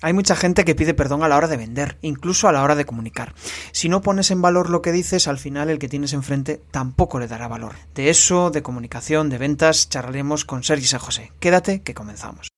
[0.00, 2.76] Hay mucha gente que pide perdón a la hora de vender, incluso a la hora
[2.76, 3.34] de comunicar.
[3.72, 7.18] Si no pones en valor lo que dices, al final el que tienes enfrente tampoco
[7.18, 7.74] le dará valor.
[7.94, 11.32] De eso, de comunicación, de ventas, charlaremos con Sergi San José.
[11.40, 12.48] Quédate que comenzamos.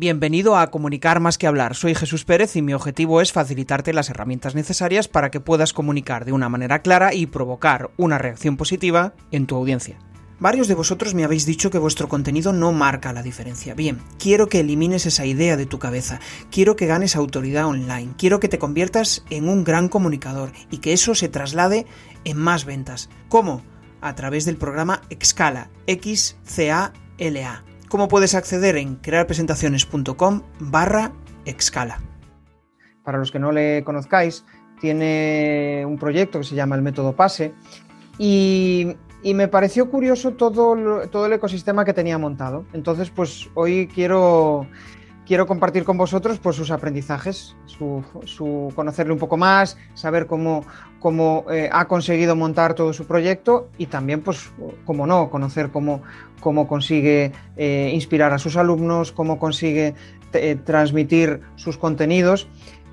[0.00, 1.74] Bienvenido a Comunicar más que hablar.
[1.74, 6.24] Soy Jesús Pérez y mi objetivo es facilitarte las herramientas necesarias para que puedas comunicar
[6.24, 9.98] de una manera clara y provocar una reacción positiva en tu audiencia.
[10.38, 13.74] Varios de vosotros me habéis dicho que vuestro contenido no marca la diferencia.
[13.74, 16.20] Bien, quiero que elimines esa idea de tu cabeza,
[16.52, 20.92] quiero que ganes autoridad online, quiero que te conviertas en un gran comunicador y que
[20.92, 21.86] eso se traslade
[22.22, 23.10] en más ventas.
[23.28, 23.62] ¿Cómo?
[24.00, 27.64] A través del programa Excala, X-C-A-L-A.
[27.88, 31.12] ¿Cómo puedes acceder en crearpresentaciones.com barra
[31.46, 32.02] Excala?
[33.02, 34.44] Para los que no le conozcáis,
[34.78, 37.54] tiene un proyecto que se llama el método PASE
[38.18, 42.66] y, me pareció curioso todo, todo el ecosistema que tenía montado.
[42.74, 44.66] Entonces, pues hoy quiero,
[45.28, 50.64] quiero compartir con vosotros pues, sus aprendizajes, su, conocerle un poco más, saber cómo,
[51.52, 54.50] eh, ha conseguido montar todo su proyecto y también, pues,
[54.86, 56.02] cómo no, conocer cómo,
[56.66, 59.94] consigue eh, inspirar a sus alumnos, cómo consigue
[60.32, 62.48] eh, transmitir sus contenidos.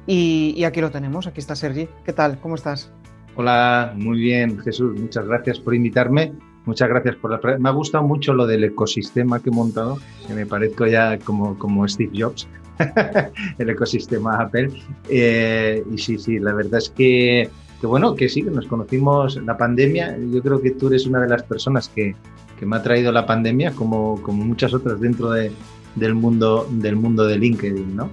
[0.05, 1.87] Y, aquí lo tenemos, aquí está Sergi.
[2.03, 2.37] ¿Qué tal?
[2.39, 2.91] ¿Cómo estás?
[3.35, 4.99] Hola, muy bien, Jesús.
[4.99, 6.33] Muchas gracias por invitarme.
[6.65, 10.33] Muchas gracias por la Me ha gustado mucho lo del ecosistema que he montado, que
[10.33, 12.47] me parezco ya como, como Steve Jobs,
[13.59, 14.71] el ecosistema Apple.
[15.09, 17.49] Eh, y sí, sí, la verdad es que,
[17.79, 20.17] que, bueno, que sí, nos conocimos la pandemia.
[20.31, 22.15] Yo creo que tú eres una de las personas que,
[22.59, 25.51] que me ha traído la pandemia, como, como muchas otras dentro de,
[25.95, 28.09] del, mundo, del mundo de LinkedIn, ¿no?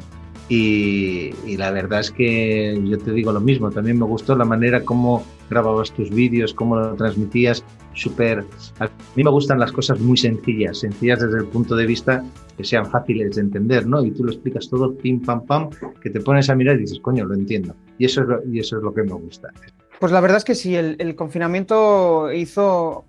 [0.49, 4.45] Y, y, la verdad es que yo te digo lo mismo, también me gustó la
[4.45, 8.45] manera como grababas tus vídeos, cómo lo transmitías, súper...
[8.81, 12.25] A mí me gustan las cosas muy sencillas, sencillas desde el punto de vista
[12.57, 14.05] que sean fáciles de entender, ¿no?
[14.05, 17.01] Y tú lo explicas todo, pim, pam, pam, que te pones a mirar y dices,
[17.01, 17.75] coño, lo entiendo.
[17.99, 19.49] Y eso es lo, y eso es lo que me gusta.
[19.99, 23.05] Pues la verdad es que sí, el, confinamiento hizo...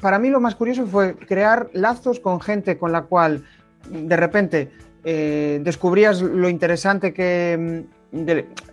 [0.00, 3.44] Para mí lo más curioso fue crear lazos con gente con la cual
[3.90, 4.70] de repente
[5.04, 7.84] eh, descubrías lo interesante que...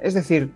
[0.02, 0.52] es decir,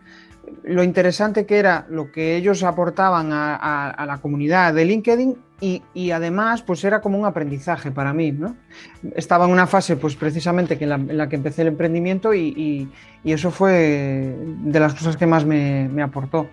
[0.63, 6.61] lo interesante que era lo que ellos aportaban a, la comunidad de LinkedIn y, además
[6.61, 8.31] pues era como un aprendizaje para mí.
[8.31, 8.55] ¿no?
[9.15, 12.89] Estaba en una fase pues precisamente que en, la, que empecé el emprendimiento y,
[13.23, 16.49] eso fue de las cosas que más me, aportó.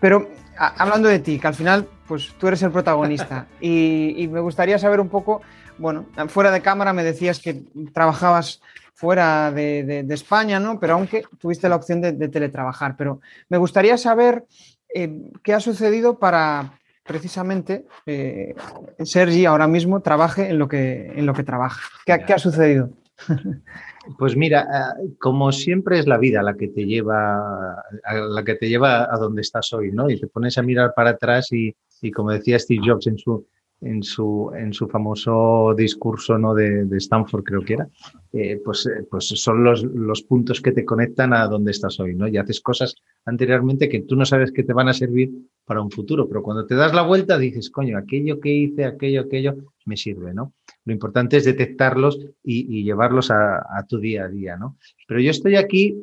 [0.00, 4.78] Pero hablando de ti, que al final pues tú eres el protagonista y me gustaría
[4.78, 5.40] saber un poco,
[5.78, 7.62] bueno, fuera de cámara me decías que
[7.92, 8.60] trabajabas
[8.94, 10.78] fuera de, España, ¿no?
[10.80, 12.96] Pero aunque tuviste la opción de, teletrabajar.
[12.96, 14.46] Pero me gustaría saber
[14.94, 18.54] eh, qué ha sucedido para precisamente eh,
[19.02, 21.82] Sergi ahora mismo trabaje en lo que, en lo que trabaja.
[22.06, 22.90] ¿Qué, ha sucedido?
[24.18, 24.64] Pues mira,
[25.00, 27.72] eh, como siempre es la vida la que te lleva
[28.04, 30.10] a la que te lleva a donde estás hoy, ¿no?
[30.10, 33.46] Y te pones a mirar para atrás y, y como decía Steve Jobs en su
[33.80, 36.54] en su, en su famoso discurso ¿no?
[36.54, 37.88] de, Stanford, creo que era,
[38.32, 42.14] eh, pues, eh, pues son los, los, puntos que te conectan a donde estás hoy,
[42.14, 42.26] ¿no?
[42.26, 45.30] Y haces cosas anteriormente que tú no sabes que te van a servir
[45.64, 49.22] para un futuro, pero cuando te das la vuelta dices, coño, aquello que hice, aquello,
[49.22, 49.54] aquello,
[49.84, 50.54] me sirve, ¿no?
[50.84, 54.78] Lo importante es detectarlos y, y llevarlos a, a, tu día a día, ¿no?
[55.06, 55.96] Pero yo estoy aquí,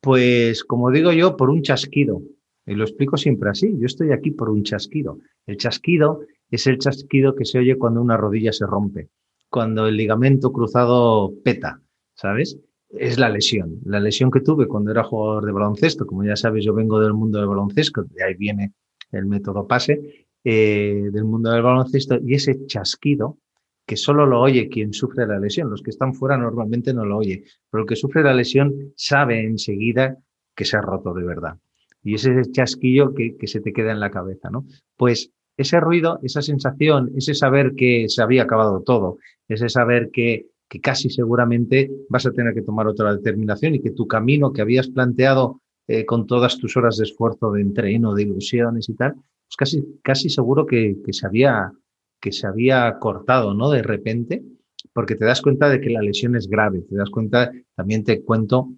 [0.00, 2.22] pues, como digo yo, por un chasquido.
[2.66, 5.18] Y lo explico siempre así, yo estoy aquí por un chasquido.
[5.46, 6.20] El chasquido
[6.50, 9.08] es el chasquido que se oye cuando una rodilla se rompe,
[9.48, 11.80] cuando el ligamento cruzado peta,
[12.14, 12.58] ¿sabes?
[12.90, 13.80] Es la lesión.
[13.84, 17.12] La lesión que tuve cuando era jugador de baloncesto, como ya sabes, yo vengo del
[17.12, 18.72] mundo del baloncesto, de ahí viene
[19.12, 23.38] el método PASE, eh, del mundo del baloncesto, y ese chasquido
[23.84, 25.70] que solo lo oye quien sufre la lesión.
[25.70, 29.44] Los que están fuera normalmente no lo oye, pero el que sufre la lesión sabe
[29.44, 30.18] enseguida
[30.54, 31.58] que se ha roto de verdad.
[32.02, 34.66] Y ese chasquillo que, que se te queda en la cabeza, ¿no?
[34.96, 39.18] Pues ese ruido, esa sensación, ese saber que se había acabado todo,
[39.48, 43.90] ese saber que, que casi seguramente vas a tener que tomar otra determinación y que
[43.90, 48.22] tu camino que habías planteado eh, con todas tus horas de esfuerzo, de entreno, de
[48.22, 51.72] ilusiones y tal, pues casi, casi seguro que, que, se había,
[52.20, 53.70] que se había cortado, ¿no?
[53.70, 54.44] De repente,
[54.92, 58.22] porque te das cuenta de que la lesión es grave, te das cuenta, también te
[58.22, 58.68] cuento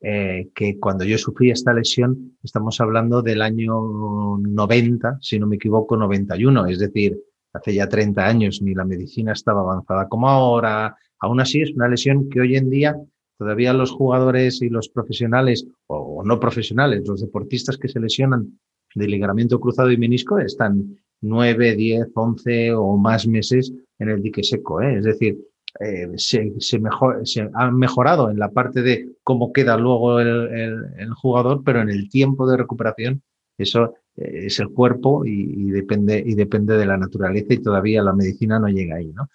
[0.00, 5.56] eh, que cuando yo sufrí esta lesión, estamos hablando del año 90, si no me
[5.56, 7.18] equivoco, 91, es decir,
[7.52, 10.96] hace ya 30 años, ni la medicina estaba avanzada como ahora.
[11.20, 12.96] Aún así, es una lesión que hoy en día
[13.38, 18.58] todavía los jugadores y los profesionales, o, no profesionales, los deportistas que se lesionan
[18.94, 24.42] de ligamento cruzado y menisco, están, nueve, diez, once o más meses en el dique
[24.42, 24.80] seco.
[24.80, 24.98] ¿eh?
[24.98, 25.38] Es decir,
[25.80, 26.80] eh, se, se,
[27.72, 32.48] mejorado en la parte de cómo queda luego el, el, jugador, pero en el tiempo
[32.48, 33.22] de recuperación,
[33.58, 38.12] eso eh, es el cuerpo y, depende, y depende de la naturaleza y todavía la
[38.12, 39.28] medicina no llega ahí, ¿no?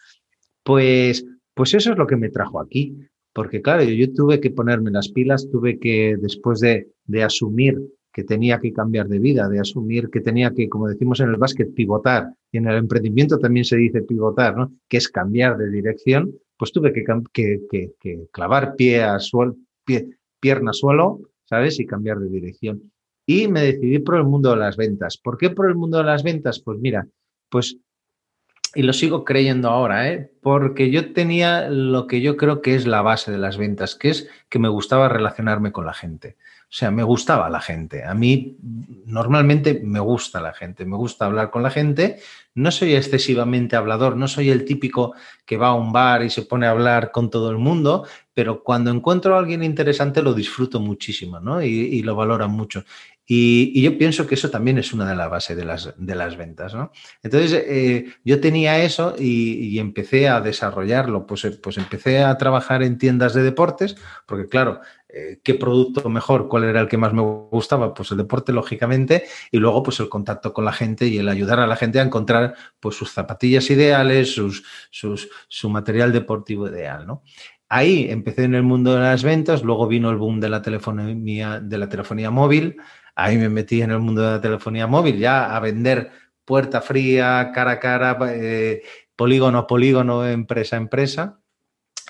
[0.64, 2.98] Pues, pues eso es lo que me trajo aquí.
[3.34, 7.80] Porque claro, yo, tuve que ponerme las pilas, tuve que, después de, de asumir
[8.12, 11.38] que tenía que cambiar de vida, de asumir que tenía que, como decimos en el
[11.38, 14.72] básquet, pivotar, y en el emprendimiento también se dice pivotar, ¿no?
[14.88, 20.10] que es cambiar de dirección, pues tuve que, clavar pie a suelo, pie,
[20.40, 21.80] pierna a suelo, ¿sabes?
[21.80, 22.92] Y cambiar de dirección.
[23.26, 25.18] Y me decidí por el mundo de las ventas.
[25.18, 26.60] ¿Por qué por el mundo de las ventas?
[26.60, 27.08] Pues mira,
[27.50, 27.78] pues,
[28.76, 30.32] y lo sigo creyendo ahora, ¿eh?
[30.42, 34.10] porque yo tenía lo que yo creo que es la base de las ventas, que
[34.10, 36.38] es que me gustaba relacionarme con la gente.
[36.72, 38.06] O sea, me gustaba la gente.
[38.06, 38.56] A mí
[39.06, 42.22] normalmente me gusta la gente, me gusta hablar con la gente.
[42.56, 45.14] No soy excesivamente hablador, no soy el típico
[45.46, 48.64] que va a un bar y se pone a hablar con todo el mundo, pero
[48.64, 51.62] cuando encuentro a alguien interesante lo disfruto muchísimo, ¿no?
[51.62, 52.86] Y, lo valoro mucho.
[53.34, 56.36] Y, yo pienso que eso también es una de las bases de las, de las
[56.36, 56.76] ventas.
[56.76, 56.92] ¿no?
[57.24, 61.26] Entonces, eh, yo tenía eso y, empecé a desarrollarlo.
[61.26, 63.96] Pues, pues empecé a trabajar en tiendas de deportes,
[64.26, 66.50] porque claro, eh, ¿qué producto mejor?
[66.50, 67.94] ¿Cuál era el que más me gustaba?
[67.94, 71.62] Pues el deporte, lógicamente, y luego pues el contacto con la gente y el ayudar
[71.62, 77.08] a la gente a encontrar pues sus zapatillas ideales, sus, sus, su material deportivo ideal.
[77.08, 77.24] ¿no?
[77.70, 81.62] Ahí empecé en el mundo de las ventas, luego vino el boom de la telefonía,
[81.62, 82.76] de la telefonía móvil
[83.16, 86.12] ahí me metí en el mundo de la telefonía móvil, ya a vender
[86.46, 88.82] puerta fría, cara a cara, eh,
[89.16, 91.40] polígono a polígono, empresa a empresa.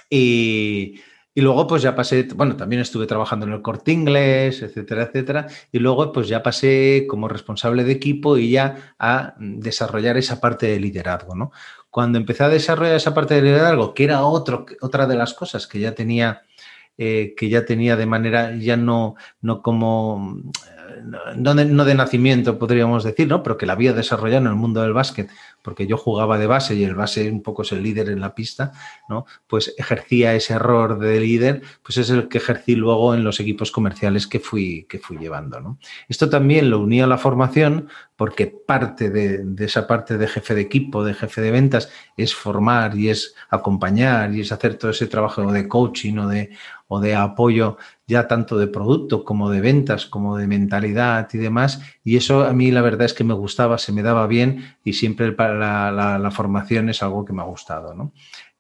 [0.10, 1.00] Y,
[1.34, 5.48] y, luego pues ya pasé, bueno, también estuve trabajando en el corte inglés, etcétera, etcétera.
[5.72, 10.68] Y luego pues ya pasé como responsable de equipo y ya a desarrollar esa parte
[10.68, 11.52] de liderazgo, ¿no?
[11.90, 15.68] Cuando empecé a desarrollar esa parte de liderazgo, que era otro, otra de las cosas
[15.68, 16.42] que ya tenía,
[16.98, 20.42] eh, que ya tenía de manera, ya no, no como
[21.36, 23.44] no de, no de, nacimiento, podríamos decir, ¿no?
[23.44, 25.30] Pero que la había desarrollado en el mundo del básquet,
[25.62, 28.34] porque yo jugaba de base y el base un poco es el líder en la
[28.36, 28.72] pista,
[29.10, 29.26] ¿no?
[29.48, 33.72] Pues ejercía ese error de líder, pues es el que ejercí luego en los equipos
[33.72, 35.78] comerciales que fui, que fui llevando, ¿no?
[36.10, 40.54] Esto también lo unía a la formación porque parte de, de esa parte de jefe
[40.54, 44.92] de equipo, de jefe de ventas, es formar y es acompañar y es hacer todo
[44.92, 46.52] ese trabajo de coaching o de,
[46.88, 47.78] o de apoyo
[48.12, 51.82] ya tanto de producto como de ventas, como de mentalidad y demás.
[52.04, 54.94] Y eso a mí la verdad es que me gustaba, se me daba bien y
[54.94, 57.96] siempre la, la, la formación es algo que me ha gustado.
[57.96, 58.12] ¿no?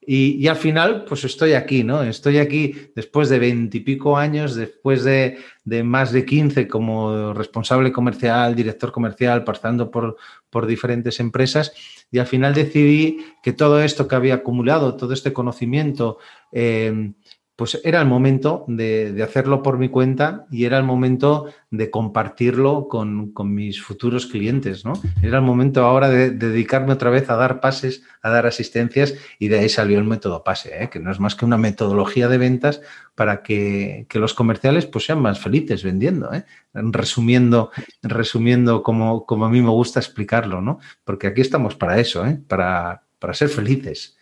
[0.03, 2.01] Y, al final, pues estoy aquí, ¿no?
[2.01, 8.56] Estoy aquí después de veintipico años, después de, de, más de quince como responsable comercial,
[8.56, 10.18] director comercial, pasando por,
[10.50, 11.71] por diferentes empresas.
[12.12, 16.18] Y al final decidí que todo esto que había acumulado, todo este conocimiento,
[16.51, 17.13] eh,
[17.56, 22.88] pues era el momento de, hacerlo por mi cuenta y era el momento de compartirlo
[22.88, 24.94] con, mis futuros clientes, ¿no?
[25.21, 29.13] Era el momento ahora de, de, dedicarme otra vez a dar pases, a dar asistencias
[29.38, 30.89] y de ahí salió el método pase, ¿eh?
[30.89, 32.81] que no es más que una metodología de ventas
[33.15, 36.45] para que, que los comerciales pues sean más felices vendiendo, ¿eh?
[36.74, 37.71] resumiendo,
[38.01, 40.80] resumiendo como, como a mí me gusta explicarlo, ¿no?
[41.03, 42.42] Porque aquí estamos para eso, ¿eh?
[42.48, 44.17] para, para ser felices.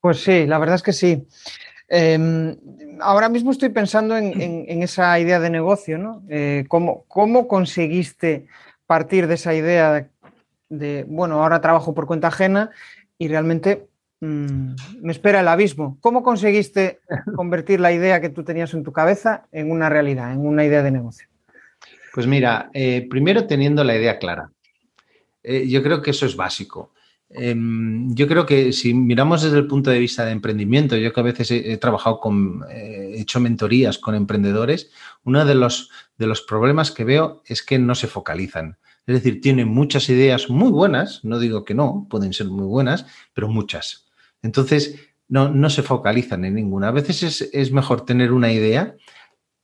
[0.00, 1.26] Pues sí, la verdad es que sí.
[1.90, 2.56] Eh,
[3.00, 6.22] ahora mismo estoy pensando en, en, en, esa idea de negocio, ¿no?
[6.28, 8.46] Eh, ¿cómo, ¿cómo, conseguiste
[8.86, 10.06] partir de esa idea de,
[10.68, 12.70] de, bueno, ahora trabajo por cuenta ajena
[13.18, 13.88] y realmente
[14.20, 15.98] mmm, me espera el abismo?
[16.00, 17.00] ¿Cómo conseguiste
[17.34, 20.84] convertir la idea que tú tenías en tu cabeza en una realidad, en una idea
[20.84, 21.26] de negocio?
[22.14, 24.50] Pues mira, eh, primero teniendo la idea clara.
[25.42, 26.92] Eh, yo creo que eso es básico.
[27.32, 27.54] Eh,
[28.08, 31.24] yo creo que si miramos desde el punto de vista de emprendimiento, yo que a
[31.24, 34.90] veces he, he trabajado con, eh, he hecho mentorías con emprendedores,
[35.24, 38.78] uno de los, de los problemas que veo es que no se focalizan.
[39.06, 43.06] Es decir, tienen muchas ideas muy buenas, no digo que no, pueden ser muy buenas,
[43.32, 44.06] pero muchas.
[44.42, 44.96] Entonces,
[45.28, 46.88] no, no se focalizan en ninguna.
[46.88, 48.96] A veces es, es mejor tener una idea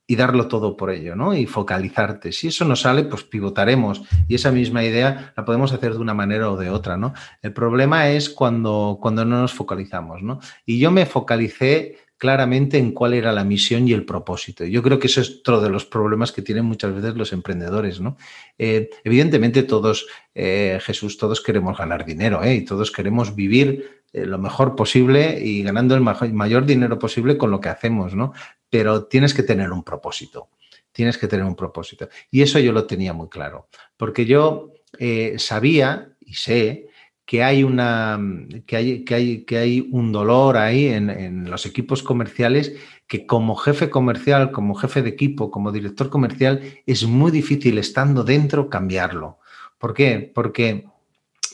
[0.07, 1.35] y darlo todo por ello, ¿no?
[1.35, 2.31] Y focalizarte.
[2.31, 6.13] Si eso no sale, pues pivotaremos y esa misma idea la podemos hacer de una
[6.13, 7.13] manera o de otra, ¿no?
[7.41, 10.39] El problema es cuando, cuando no nos focalizamos, ¿no?
[10.65, 14.65] Y yo me focalicé claramente en cuál era la misión y el propósito.
[14.65, 17.99] Yo creo que eso es otro de los problemas que tienen muchas veces los emprendedores,
[17.99, 18.17] ¿no?
[18.57, 22.55] Eh, evidentemente todos, eh, Jesús, todos queremos ganar dinero, ¿eh?
[22.55, 27.51] Y todos queremos vivir eh, lo mejor posible y ganando el mayor dinero posible con
[27.51, 28.33] lo que hacemos, ¿no?
[28.69, 30.49] pero tienes que tener un propósito.
[30.91, 32.09] Tienes que tener un propósito.
[32.31, 36.87] Y eso yo lo tenía muy claro, porque yo eh, sabía y sé
[37.25, 38.19] que hay, una,
[38.65, 42.73] que hay, que hay, que hay un dolor ahí en, en, los equipos comerciales
[43.05, 48.23] que como jefe comercial, como jefe de equipo, como director comercial, es muy difícil estando
[48.23, 49.39] dentro cambiarlo.
[49.77, 50.31] ¿Por qué?
[50.33, 50.85] Porque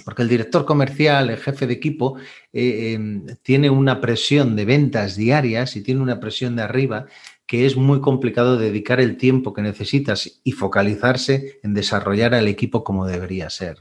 [0.06, 2.18] porque el director comercial, el jefe de equipo,
[2.52, 7.06] eh, eh, tiene una presión de ventas diarias y tiene una presión de arriba
[7.46, 12.84] que es muy complicado dedicar el tiempo que necesitas y focalizarse en desarrollar al equipo
[12.84, 13.78] como debería ser.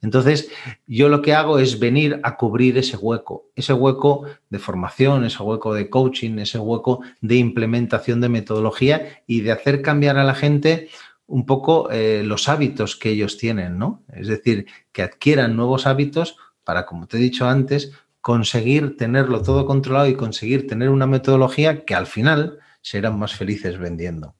[0.00, 0.48] Entonces,
[0.86, 5.42] yo lo que hago es venir a cubrir ese hueco, ese hueco de formación, ese
[5.42, 10.34] hueco de coaching, ese hueco de implementación de metodología y de hacer cambiar a la
[10.34, 10.88] gente
[11.30, 14.02] un poco eh, los hábitos que ellos tienen, ¿no?
[14.12, 19.64] Es decir, que adquieran nuevos hábitos para, como te he dicho antes, conseguir tenerlo todo
[19.64, 24.34] controlado y conseguir tener una metodología que al final serán más felices vendiendo.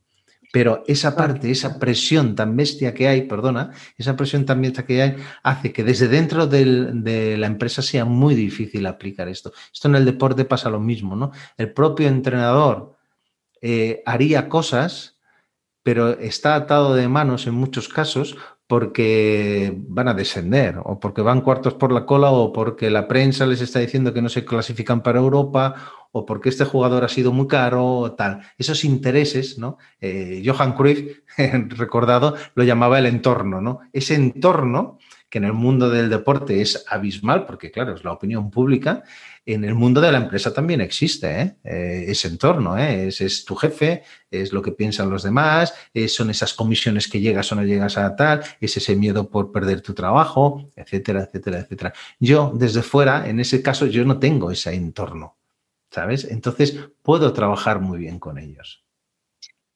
[0.52, 5.00] Pero esa parte, esa presión tan bestia que hay, perdona, esa presión tan bestia que
[5.00, 9.52] hay, hace que desde dentro del, de la empresa sea muy difícil aplicar esto.
[9.72, 11.30] Esto en el deporte pasa lo mismo, ¿no?
[11.56, 12.96] El propio entrenador
[13.62, 15.19] eh, haría cosas
[15.82, 21.40] pero está atado de manos en muchos casos porque van a descender o porque van
[21.40, 25.02] cuartos por la cola o porque la prensa les está diciendo que no se clasifican
[25.02, 25.74] para Europa
[26.12, 28.42] o porque este jugador ha sido muy caro o tal.
[28.58, 29.78] Esos intereses, ¿no?
[30.00, 31.18] Eh, Johan Cruyff,
[31.76, 33.80] recordado, lo llamaba el entorno, ¿no?
[33.92, 34.98] Ese entorno
[35.30, 39.04] que en el mundo del deporte es abismal, porque claro, es la opinión pública,
[39.46, 41.56] en el mundo de la empresa también existe ¿eh?
[41.64, 43.06] Eh, ese entorno, ¿eh?
[43.08, 45.72] es, tu jefe, es lo que piensan los demás,
[46.08, 49.80] son esas comisiones que llegas o no llegas a tal, es ese miedo por perder
[49.80, 51.92] tu trabajo, etcétera, etcétera, etcétera.
[52.18, 55.36] Yo desde fuera, en ese caso, yo no tengo ese entorno,
[55.90, 56.24] ¿sabes?
[56.24, 58.84] Entonces puedo trabajar muy bien con ellos.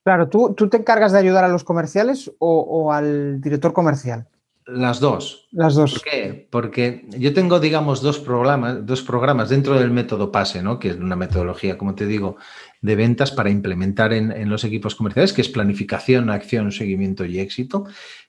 [0.02, 4.28] Claro, ¿tú, tú te encargas de ayudar a los comerciales o al director comercial?
[4.66, 5.46] Las dos.
[5.50, 5.92] Las dos.
[5.92, 6.48] ¿Por qué?
[6.50, 10.78] Porque yo tengo, digamos, dos programas, dos programas dentro del método PASE, ¿no?
[10.78, 12.36] Que es una metodología, como te digo,
[12.80, 17.84] de ventas para implementar en, los equipos comerciales, que es planificación, acción, seguimiento y éxito.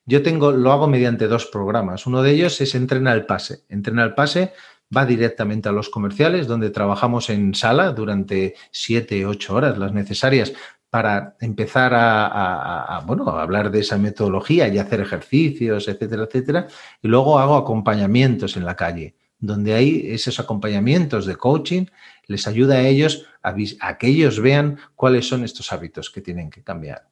[0.05, 2.05] Yo tengo, lo hago mediante dos programas.
[2.05, 3.63] Uno de ellos es Entrena al Pase.
[3.69, 4.51] Entrena al Pase
[4.95, 10.53] va directamente a los comerciales, donde trabajamos en sala durante siete, ocho horas, las necesarias
[10.95, 16.67] para empezar a, bueno, hablar de esa metodología y hacer ejercicios, etcétera, etcétera.
[17.01, 21.87] Y luego hago acompañamientos en la calle, donde hay esos acompañamientos de coaching,
[22.27, 26.49] les ayuda a ellos a, a que ellos vean cuáles son estos hábitos que tienen
[26.49, 27.09] que cambiar.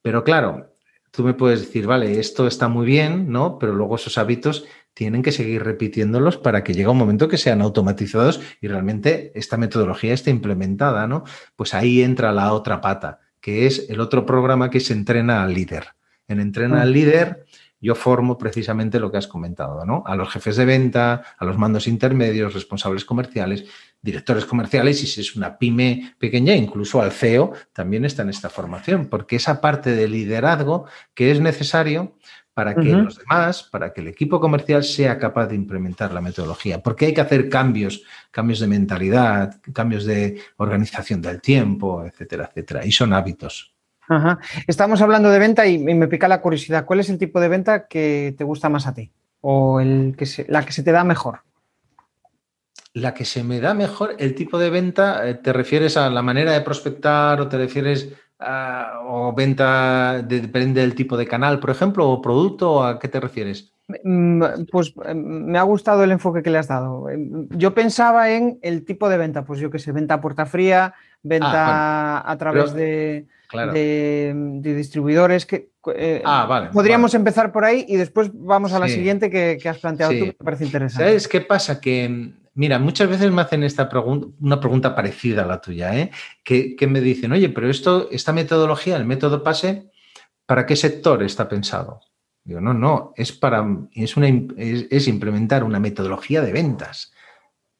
[0.00, 0.72] Pero claro,
[1.10, 3.58] tú me puedes decir, vale, esto está muy bien, ¿no?
[3.58, 4.64] Pero luego esos hábitos
[4.94, 9.56] tienen que seguir repitiéndolos para que llegue un momento que sean automatizados y realmente esta
[9.56, 11.24] metodología esté implementada, ¿no?
[11.56, 15.52] Pues ahí entra la otra pata que es el otro programa que se entrena al
[15.52, 15.88] líder.
[16.28, 17.44] En Entrena al líder
[17.78, 20.02] yo formo precisamente lo que has comentado, ¿no?
[20.06, 23.66] A los jefes de venta, a los mandos intermedios, responsables comerciales,
[24.00, 28.48] directores comerciales y si es una pyme pequeña, incluso al CEO, también está en esta
[28.48, 32.16] formación, porque esa parte de liderazgo que es necesario
[32.54, 36.80] para que los demás, para que el equipo comercial sea capaz de implementar la metodología.
[36.80, 42.86] Porque hay que hacer cambios, cambios de mentalidad, cambios de organización del tiempo, etcétera, etcétera.
[42.86, 43.74] Y son hábitos.
[44.68, 46.84] Estamos hablando de venta y me pica la curiosidad.
[46.84, 49.10] ¿Cuál es el tipo de venta que te gusta más a ti?
[49.40, 51.40] ¿O el que la que se te da mejor?
[52.92, 56.22] La que se me da mejor, el tipo de venta, eh, ¿te refieres a la
[56.22, 58.12] manera de prospectar o te refieres
[58.46, 63.18] Ah, o venta, depende del tipo de canal, por ejemplo, o producto, ¿a qué te
[63.18, 63.72] refieres?
[64.02, 67.08] Mm, pues em, me ha gustado el enfoque que le has dado.
[67.08, 70.44] Em, yo pensaba en el tipo de venta, pues yo que sé, venta a puerta
[70.44, 75.46] fría, venta ah, a través de, de, distribuidores.
[75.46, 79.78] Que, eh, ah, podríamos empezar por ahí y después vamos a la siguiente que, has
[79.78, 81.04] planteado tú, me parece interesante.
[81.04, 81.80] ¿Sabes qué pasa?
[81.80, 86.10] Que Mira, muchas veces me hacen esta pregunta, una pregunta parecida a la tuya, ¿eh?
[86.44, 89.90] que, me dicen, oye, pero esto, esta metodología, el método PASE,
[90.46, 92.00] ¿para qué sector está pensado?
[92.44, 97.13] Digo, no, no, es para, es, una, es implementar una metodología de ventas.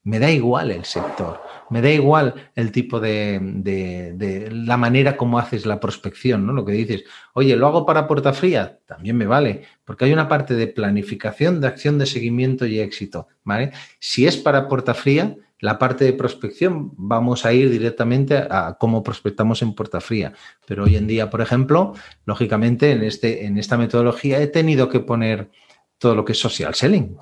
[0.05, 5.39] Me da igual el sector, me da igual el tipo de, de, la manera como
[5.39, 6.53] haces la prospección, ¿no?
[6.53, 10.29] Lo que dices, oye, lo hago para puerta fría, también me vale, porque hay una
[10.29, 13.73] parte de planificación, de acción, de seguimiento y éxito, ¿vale?
[13.99, 19.03] Si es para puerta fría, la parte de prospección vamos a ir directamente a cómo
[19.03, 20.35] prospectamos en puerta fría.
[20.67, 21.95] Pero hoy en día, por ejemplo,
[22.27, 25.51] lógicamente en, este, en esta metodología he tenido que poner
[25.97, 27.17] todo lo que es social selling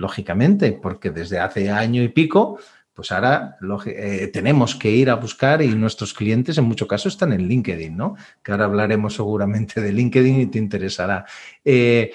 [0.00, 2.58] lógicamente, porque desde hace año y pico,
[2.94, 7.32] pues ahora eh, tenemos que ir a buscar y nuestros clientes en muchos casos están
[7.32, 8.16] en LinkedIn, ¿no?
[8.42, 11.24] Que ahora hablaremos seguramente de LinkedIn y te interesará.
[11.64, 12.12] Eh,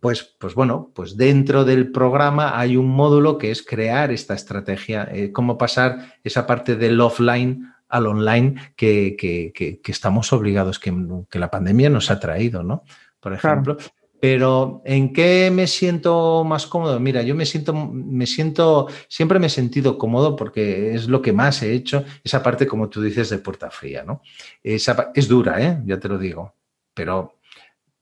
[0.00, 5.06] Pues, pues bueno, pues dentro del programa hay un módulo que es crear esta estrategia,
[5.12, 10.90] eh, cómo pasar esa parte del offline al online que, que, estamos obligados, que,
[11.38, 12.84] la pandemia nos ha traído, ¿no?
[13.20, 13.76] Por ejemplo.
[14.24, 16.98] Pero ¿en qué me siento más cómodo?
[16.98, 21.34] Mira, yo me siento, me siento, siempre me he sentido cómodo porque es lo que
[21.34, 24.22] más he hecho, esa parte, como tú dices, de puerta fría, ¿no?
[24.62, 25.82] Esa, es dura, ¿eh?
[25.84, 26.54] Ya te lo digo,
[26.94, 27.38] pero,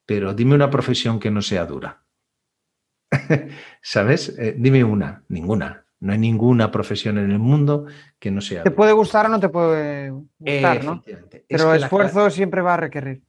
[0.06, 2.04] pero dime una profesión que no sea dura.
[3.82, 4.32] ¿Sabes?
[4.38, 5.86] Eh, dime una, ninguna.
[5.98, 7.86] No hay ninguna profesión en el mundo
[8.20, 8.62] que no sea.
[8.62, 11.02] Te puede gustar o no te puede gustar, ¿no?
[11.48, 13.22] Pero esfuerzo siempre va a requerir.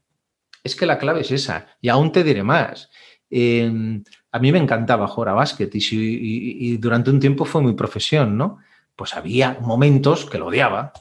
[0.64, 1.68] Es que la clave es esa.
[1.82, 2.90] Y aún te diré más.
[3.30, 8.38] Em, a mí me encantaba jugar a básquet y, durante un tiempo fue mi profesión,
[8.38, 8.60] ¿no?
[8.96, 10.94] Pues había momentos que lo odiaba.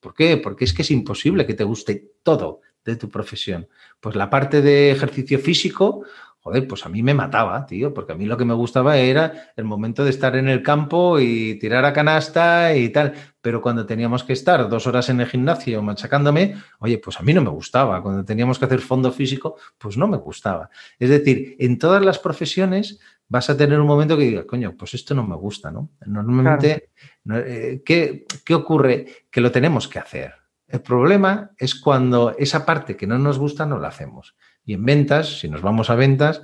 [0.00, 0.38] ¿Por qué?
[0.38, 3.68] Porque es que es imposible que te guste todo de tu profesión.
[4.00, 6.04] Pues la parte de ejercicio físico,
[6.40, 9.52] joder, pues a mí me mataba, tío, porque a mí lo que me gustaba era
[9.56, 13.12] el momento de estar en el campo y tirar a canasta y tal.
[13.42, 17.34] Pero cuando teníamos que estar dos horas en el gimnasio machacándome, oye, pues a mí
[17.34, 18.02] no me gustaba.
[18.02, 20.70] Cuando teníamos que hacer fondo físico, pues no me gustaba.
[20.98, 24.94] Es decir, en todas las profesiones vas a tener un momento que digas, coño, pues
[24.94, 25.90] esto no me gusta, ¿no?
[26.06, 26.90] Normalmente,
[27.32, 29.06] eh, ¿qué, ¿qué ocurre?
[29.30, 30.34] Que lo tenemos que hacer.
[30.66, 34.36] El problema es cuando esa parte que no nos gusta no la hacemos.
[34.70, 36.42] Y en ventas, si nos vamos a ventas,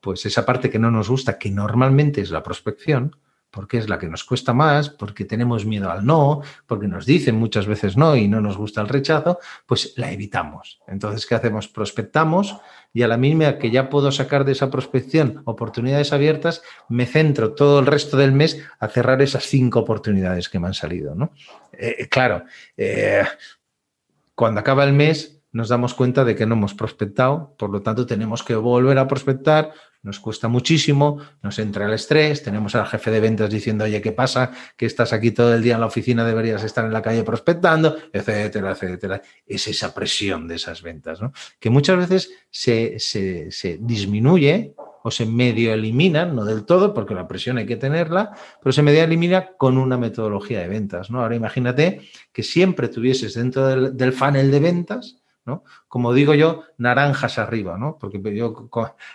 [0.00, 3.14] pues esa parte que no nos gusta, que normalmente es la prospección,
[3.48, 7.36] porque es la que nos cuesta más, porque tenemos miedo al no, porque nos dicen
[7.36, 10.80] muchas veces no y no nos gusta el rechazo, pues la evitamos.
[10.88, 11.68] Entonces, ¿qué hacemos?
[11.68, 12.56] Prospectamos
[12.92, 17.54] y a la misma que ya puedo sacar de esa prospección oportunidades abiertas, me centro
[17.54, 21.14] todo el resto del mes a cerrar esas cinco oportunidades que me han salido.
[21.14, 21.30] ¿no?
[21.70, 22.42] Eh, claro,
[22.76, 23.22] eh,
[24.34, 28.06] cuando acaba el mes, nos damos cuenta de que no hemos prospectado, por lo tanto
[28.06, 33.10] tenemos que volver a prospectar, nos cuesta muchísimo, nos entra el estrés, tenemos al jefe
[33.10, 34.50] de ventas diciendo, oye, ¿qué pasa?
[34.76, 37.96] Que estás aquí todo el día en la oficina, deberías estar en la calle prospectando,
[38.12, 39.22] etcétera, etcétera.
[39.46, 41.32] Es esa presión de esas ventas, ¿no?
[41.58, 47.26] Que muchas veces se, se disminuye o se medio elimina, no del todo, porque la
[47.26, 51.22] presión hay que tenerla, pero se medio elimina con una metodología de ventas, ¿no?
[51.22, 55.19] Ahora imagínate que siempre tuvieses dentro del, del funnel de ventas
[55.88, 57.98] como digo yo, naranjas arriba, ¿no?
[57.98, 58.68] Porque yo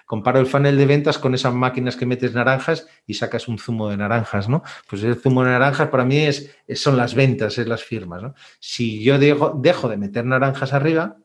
[0.05, 3.89] comparo el funnel de ventas con esas máquinas que metes naranjas y sacas un zumo
[3.89, 4.63] de naranjas, ¿no?
[4.89, 8.33] Pues el zumo de naranjas para mí es, son las ventas, es las firmas, ¿no?
[8.59, 11.17] Si yo dejo, dejo de meter naranjas arriba,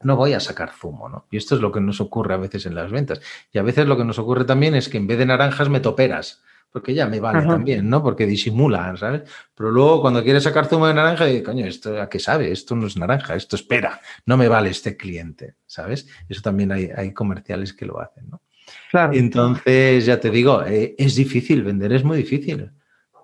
[0.00, 1.26] no voy a sacar zumo, ¿no?
[1.30, 3.20] Y esto es lo que nos ocurre a veces en las ventas.
[3.52, 5.80] Y a veces lo que nos ocurre también es que en vez de naranjas me
[5.80, 8.02] toperas porque ya me vale también, ¿no?
[8.02, 9.22] Porque disimulan, ¿sabes?
[9.54, 12.52] Pero luego cuando quieres sacar zumo de naranja, dices, coño, ¿esto a qué sabe?
[12.52, 16.06] Esto no es naranja, esto espera, no me vale este cliente, ¿sabes?
[16.28, 18.42] Eso también hay, hay comerciales que lo hacen, ¿no?
[18.90, 19.14] Claro.
[19.14, 22.70] Entonces, ya te digo, eh, es difícil, vender es muy difícil.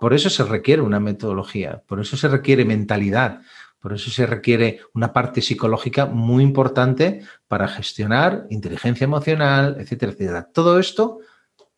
[0.00, 3.42] Por eso se requiere una metodología, por eso se requiere mentalidad,
[3.78, 10.48] por eso se requiere una parte psicológica muy importante para gestionar inteligencia emocional, etcétera, etcétera.
[10.52, 11.18] Todo esto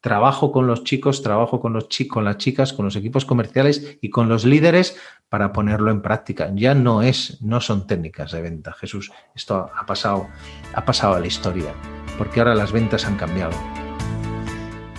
[0.04, 3.96] trabajo con los chicos, trabajo con los chicos, con las chicas, con los equipos comerciales
[4.02, 4.98] y con los líderes
[5.30, 6.50] para ponerlo en práctica.
[6.54, 9.10] Ya no es, no son técnicas de venta, Jesús.
[9.34, 10.28] Esto ha pasado,
[10.74, 11.72] ha pasado a la historia,
[12.18, 13.83] porque ahora las ventas han cambiado.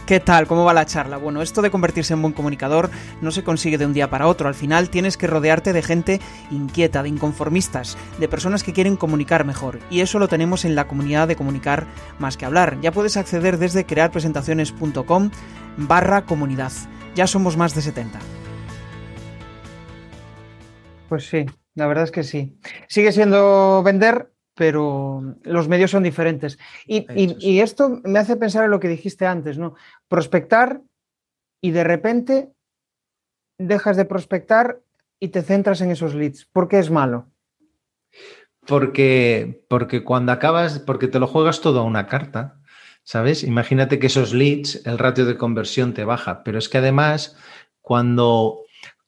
[0.05, 0.45] ¿Qué tal?
[0.45, 1.17] ¿Cómo va la charla?
[1.17, 2.91] Bueno, esto de convertirse en buen comunicador
[3.21, 4.47] no se consigue de un día para otro.
[4.47, 9.45] Al final tienes que rodearte de gente inquieta, de inconformistas, de personas que quieren comunicar
[9.45, 9.79] mejor.
[9.89, 11.87] Y eso lo tenemos en la comunidad de comunicar
[12.19, 12.77] más que hablar.
[12.81, 15.31] Ya puedes acceder desde crearpresentaciones.com
[15.77, 16.71] barra comunidad.
[17.15, 18.19] Ya somos más de 70.
[21.09, 22.59] Pues sí, la verdad es que sí.
[22.87, 26.57] Sigue siendo vender, pero los medios son diferentes.
[26.87, 29.75] Y, esto me hace pensar en lo que dijiste antes, ¿no?
[30.07, 30.81] Prospectar
[31.61, 32.49] y de repente
[33.57, 34.81] dejas de prospectar
[35.19, 36.45] y te centras en esos leads.
[36.45, 37.29] ¿Por qué es malo?
[38.65, 42.59] Porque, porque cuando acabas, porque te lo juegas todo a una carta,
[43.03, 43.43] ¿sabes?
[43.43, 47.37] Imagínate que esos leads, el ratio de conversión te baja, pero es que además,
[47.81, 48.61] cuando,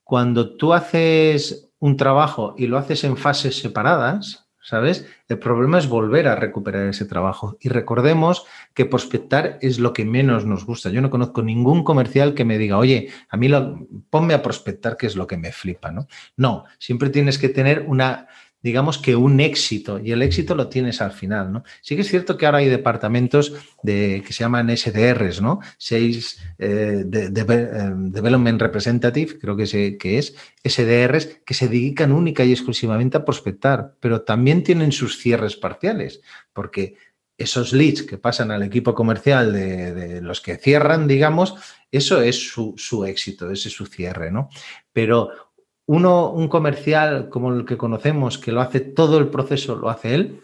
[0.04, 5.08] cuando tú haces un trabajo y lo haces en fases separadas, ¿sabes?
[5.30, 7.58] El problema es volver a recuperar ese trabajo.
[7.62, 10.90] Y recordemos que prospectar es lo que menos nos gusta.
[10.90, 14.98] Yo no conozco ningún comercial que me diga, oye, a mí lo, ponme a prospectar,
[14.98, 16.08] que es lo que me flipa, ¿no?
[16.36, 18.28] No, siempre tienes que tener una
[18.68, 21.64] digamos que un éxito y el éxito lo tienes al final, ¿no?
[21.82, 25.62] Sí que es cierto que ahora hay departamentos de, que se llaman SDRs, ¿no?
[25.78, 32.44] Sales eh, de, eh, Development Representative, creo que, que es SDRs, que se dedican única
[32.44, 36.20] y exclusivamente a prospectar, pero también tienen sus cierres parciales,
[36.52, 36.98] porque
[37.38, 41.56] esos leads que pasan al equipo comercial de, los que cierran, digamos,
[41.90, 44.50] eso es su, éxito, ese es su cierre, ¿no?
[44.92, 45.30] Pero
[45.88, 50.14] uno, un comercial como el que conocemos, que lo hace todo el proceso, lo hace
[50.14, 50.44] él,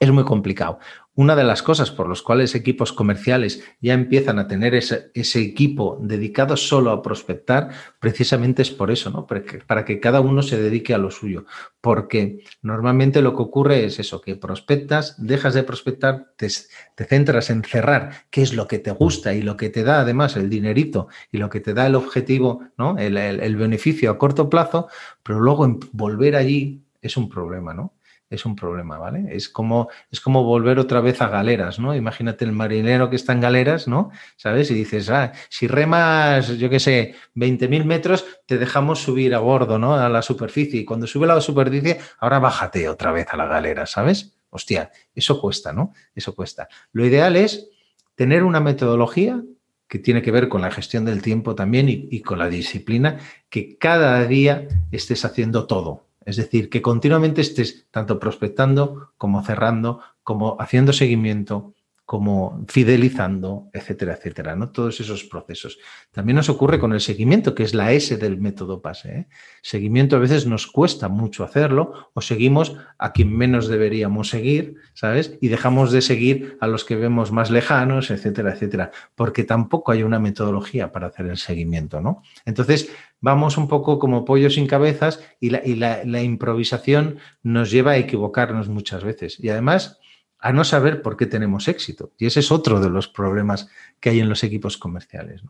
[0.00, 0.78] es muy complicado.
[1.16, 5.96] Una de las cosas por las cuales equipos comerciales ya empiezan a tener ese, equipo
[6.02, 7.70] dedicado solo a prospectar,
[8.00, 9.24] precisamente es por eso, ¿no?
[9.24, 11.44] Para que, cada uno se dedique a lo suyo.
[11.80, 17.62] Porque normalmente lo que ocurre es eso, que prospectas, dejas de prospectar, te, centras en
[17.62, 21.06] cerrar qué es lo que te gusta y lo que te da además el dinerito
[21.30, 22.98] y lo que te da el objetivo, ¿no?
[22.98, 24.88] el, beneficio a corto plazo,
[25.22, 27.92] pero luego volver allí es un problema, ¿no?
[28.34, 29.26] Es un problema, ¿vale?
[29.30, 31.94] Es como, es como volver otra vez a galeras, ¿no?
[31.94, 34.10] Imagínate el marinero que está en galeras, ¿no?
[34.36, 34.70] ¿Sabes?
[34.70, 39.78] Y dices, ah, si remas, yo qué sé, 20.000 metros, te dejamos subir a bordo,
[39.78, 39.94] ¿no?
[39.94, 40.80] A la superficie.
[40.80, 44.36] Y cuando sube a la superficie, ahora bájate otra vez a la galera, ¿sabes?
[44.50, 45.92] Hostia, eso cuesta, ¿no?
[46.14, 46.68] Eso cuesta.
[46.92, 47.70] Lo ideal es
[48.14, 49.42] tener una metodología
[49.88, 53.18] que tiene que ver con la gestión del tiempo también y, y con la disciplina,
[53.48, 60.00] que cada día estés haciendo todo, es decir, que continuamente estés tanto prospectando como cerrando,
[60.22, 61.74] como haciendo seguimiento,
[62.14, 64.70] como fidelizando, etcétera, etcétera, ¿no?
[64.70, 65.78] Todos esos procesos.
[66.12, 69.08] También nos ocurre con el seguimiento, que es la S del método PASE.
[69.08, 69.28] ¿eh?
[69.62, 75.36] Seguimiento a veces nos cuesta mucho hacerlo o seguimos a quien menos deberíamos seguir, ¿sabes?
[75.40, 80.04] Y dejamos de seguir a los que vemos más lejanos, etcétera, etcétera, porque tampoco hay
[80.04, 82.22] una metodología para hacer el seguimiento, ¿no?
[82.44, 88.68] Entonces, vamos un poco como pollos sin cabezas y la improvisación nos lleva a equivocarnos
[88.68, 89.40] muchas veces.
[89.40, 89.98] Y además
[90.44, 92.12] a no saber por qué tenemos éxito.
[92.18, 95.40] Y ese es otro de los problemas que hay en los equipos comerciales.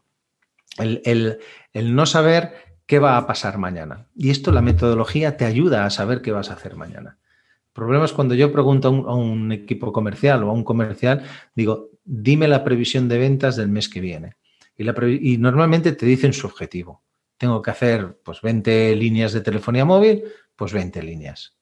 [0.78, 1.40] El,
[1.74, 2.52] no saber
[2.86, 4.06] qué va a pasar mañana.
[4.14, 7.18] Y esto, la metodología te ayuda a saber qué vas a hacer mañana.
[7.18, 11.24] El problema es cuando yo pregunto a un, equipo comercial o a un comercial,
[11.56, 14.36] digo, dime la previsión de ventas del mes que viene.
[14.76, 17.02] Y, y normalmente te dicen su objetivo.
[17.36, 20.22] Tengo que hacer pues 20 líneas de telefonía móvil,
[20.54, 21.56] pues 20 líneas.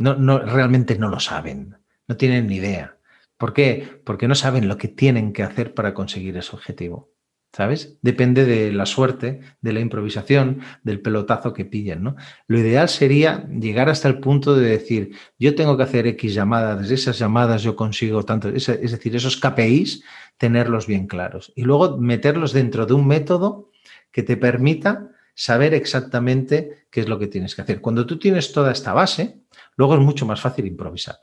[0.00, 1.76] No, no, realmente no lo saben,
[2.08, 2.96] no tienen ni idea.
[3.36, 4.00] ¿Por qué?
[4.02, 7.12] Porque no saben lo que tienen que hacer para conseguir ese objetivo.
[7.52, 7.98] ¿Sabes?
[8.00, 12.16] Depende de la suerte, de la improvisación, del pelotazo que pillen, ¿no?
[12.46, 16.90] Lo ideal sería llegar hasta el punto de decir, yo tengo que hacer X llamadas,
[16.90, 20.02] esas llamadas yo consigo tanto, es, es decir, esos KPIs,
[20.38, 21.52] tenerlos bien claros.
[21.56, 23.70] Y luego meterlos dentro de un método
[24.12, 27.80] que te permita saber exactamente qué es lo que tienes que hacer.
[27.80, 29.40] Cuando tú tienes toda esta base,
[29.74, 31.18] luego es mucho más fácil improvisar.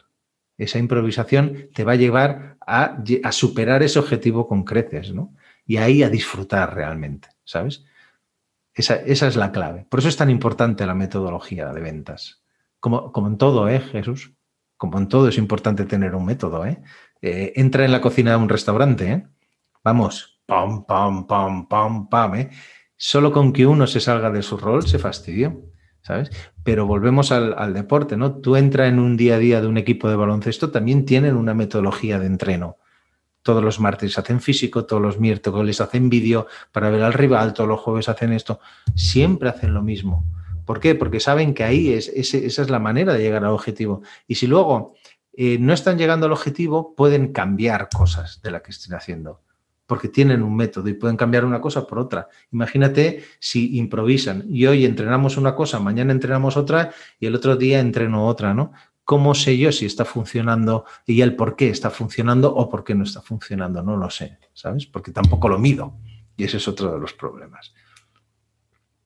[0.58, 2.97] Esa improvisación te va a llevar a,
[3.32, 5.36] superar ese objetivo con creces, ¿no?
[5.67, 7.86] Y ahí a disfrutar realmente, ¿sabes?
[8.73, 9.86] Esa, es la clave.
[9.88, 12.41] Por eso es tan importante la metodología de ventas.
[12.80, 14.34] Como, como en todo, ¿eh, Jesús?
[14.77, 16.82] Como en todo es importante tener un método, ¿eh?
[17.21, 19.27] eh entra en la cocina de un restaurante, ¿eh?
[19.84, 22.49] Vamos, pam, pam, pam, pam, pam, ¿eh?
[22.97, 25.62] Solo con que uno se salga de su rol se fastidió,
[26.01, 26.31] ¿sabes?
[26.63, 28.38] Pero volvemos al, deporte, ¿no?
[28.38, 31.53] Tú entras en un día a día de un equipo de baloncesto, también tienen una
[31.53, 32.77] metodología de entreno.
[33.43, 37.69] Todos los martes hacen físico, todos los miércoles hacen vídeo para ver al rival, todos
[37.69, 38.60] los jueves hacen esto.
[38.95, 40.25] Siempre hacen lo mismo.
[40.65, 40.95] ¿Por qué?
[40.95, 44.01] Porque saben que ahí es, esa es la manera de llegar al objetivo.
[44.27, 44.95] Y si luego
[45.33, 49.41] eh, no están llegando al objetivo, pueden cambiar cosas de la que estén haciendo
[49.88, 52.28] porque tienen un método y pueden cambiar una cosa por otra.
[52.52, 57.80] Imagínate si improvisan y hoy entrenamos una cosa, mañana entrenamos otra y el otro día
[57.80, 58.73] entreno otra, ¿no?
[59.04, 62.93] ¿Cómo sé yo si está funcionando y el por qué está funcionando o por qué
[62.93, 63.82] no está funcionando?
[63.82, 64.86] No lo sé, ¿sabes?
[64.86, 65.95] Porque tampoco lo mido
[66.36, 67.73] y ese es otro de los problemas.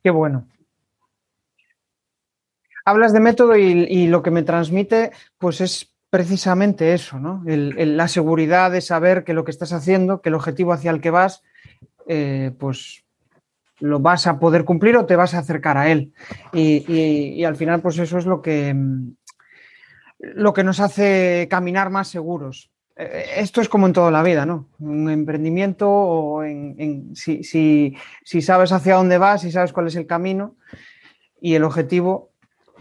[0.04, 0.48] Qué bueno.
[2.84, 7.42] Hablas de método y, lo que me transmite, pues es precisamente eso, ¿no?
[7.46, 11.10] la seguridad de saber que lo que estás haciendo, que el objetivo hacia el que
[11.10, 11.42] vas,
[12.06, 13.06] eh, pues
[13.80, 16.14] lo vas a poder cumplir o te vas a acercar a él.
[16.54, 18.76] Y, al final, pues eso es lo que,
[20.20, 22.70] lo que nos hace caminar más seguros.
[22.98, 24.68] Eh, esto es como en toda la vida, ¿no?
[24.80, 30.08] Un emprendimiento o en, si, si, sabes hacia dónde vas, si sabes cuál es el
[30.08, 30.58] camino
[31.40, 32.32] y el objetivo,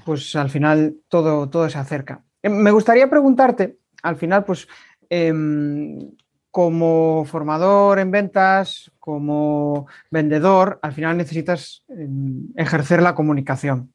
[0.04, 2.24] pues al final todo, todo se acerca.
[2.42, 4.68] Eh, me gustaría preguntarte, al final, pues,
[5.09, 6.11] em,
[6.50, 13.92] como formador en ventas, como vendedor, al final necesitas em, ejercer la comunicación.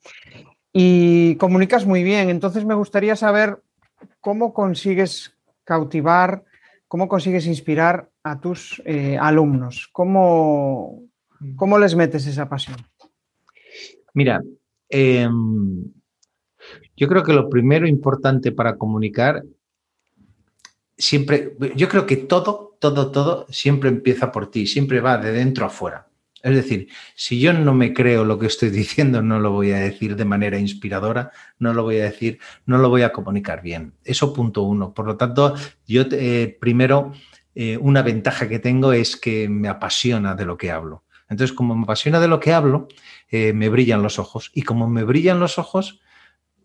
[0.72, 3.62] Y comunicas muy bien, entonces me gustaría saber
[4.22, 6.44] cómo consigues cautivar,
[6.88, 11.04] cómo consigues inspirar a tus eh, alumnos, ¿Cómo,
[11.56, 12.78] cómo les metes esa pasión.
[14.14, 14.42] Mira,
[14.90, 15.92] em,
[16.96, 19.44] yo creo que lo primero importante para comunicar
[20.98, 25.66] siempre, yo creo que todo, todo, todo siempre empieza por ti, siempre va de dentro
[25.66, 26.08] a fuera.
[26.42, 29.80] Es decir, si yo no me creo lo que estoy diciendo, no lo voy a
[29.80, 33.94] decir de manera inspiradora, no lo voy a decir, no lo voy a comunicar bien.
[34.04, 34.94] Eso punto uno.
[34.94, 35.56] Por lo tanto,
[35.88, 37.14] yo eh, primero,
[37.56, 41.04] eh, una ventaja que tengo es que me apasiona de lo que hablo.
[41.28, 42.88] Entonces, como me apasiona de lo que hablo,
[43.30, 44.52] eh, me brillan los ojos.
[44.54, 46.00] Y como me brillan los ojos,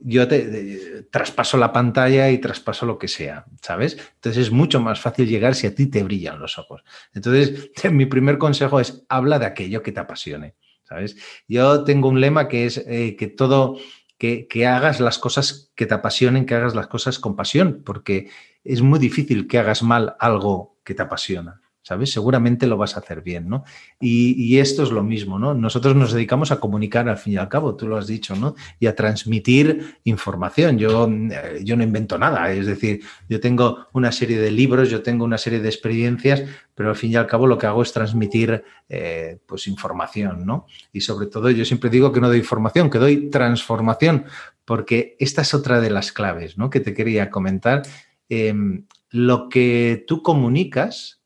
[0.01, 3.99] yo te, traspaso la pantalla y traspaso lo que sea, ¿sabes?
[4.15, 6.83] Entonces es mucho más fácil llegar si a ti te brillan los ojos.
[7.15, 11.17] Entonces, mi primer consejo es habla de aquello que te apasione, ¿sabes?
[11.49, 13.77] Yo tengo un lema que es eh, que todo,
[14.19, 18.31] que, que, hagas las cosas que te apasionen, que hagas las cosas con pasión, porque
[18.65, 21.60] es muy difícil que hagas mal algo que te apasiona.
[21.83, 22.13] ¿Sabes?
[22.13, 23.65] Seguramente lo vas a hacer bien, ¿no?
[23.99, 25.55] Y, esto es lo mismo, ¿no?
[25.55, 28.55] Nosotros nos dedicamos a comunicar al fin y al cabo, tú lo has dicho, ¿no?
[28.79, 30.79] Y a transmitir información.
[30.79, 35.03] Yo, eh, yo no invento nada, es decir, yo tengo una serie de libros, yo
[35.03, 36.43] tengo una serie de experiencias,
[36.75, 40.67] pero al fin y al cabo lo que hago es transmitir, eh, pues, información, ¿no?
[40.93, 44.27] Y sobre todo yo siempre digo que no doy información, que doy transformación,
[44.65, 46.69] porque esta es otra de las claves, ¿no?
[46.69, 47.83] Que te quería comentar.
[48.29, 51.20] Em, lo que tú comunicas,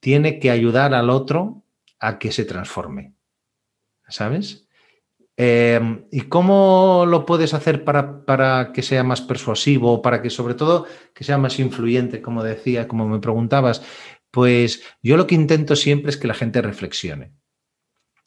[0.00, 1.62] tiene que ayudar al otro
[1.98, 3.14] a que se transforme.
[4.08, 4.66] ¿Sabes?
[5.36, 10.54] Em, ¿Y cómo lo puedes hacer para, para, que sea más persuasivo, para que sobre
[10.54, 13.82] todo que sea más influyente, como decía, como me preguntabas?
[14.30, 17.32] Pues yo lo que intento siempre es que la gente reflexione.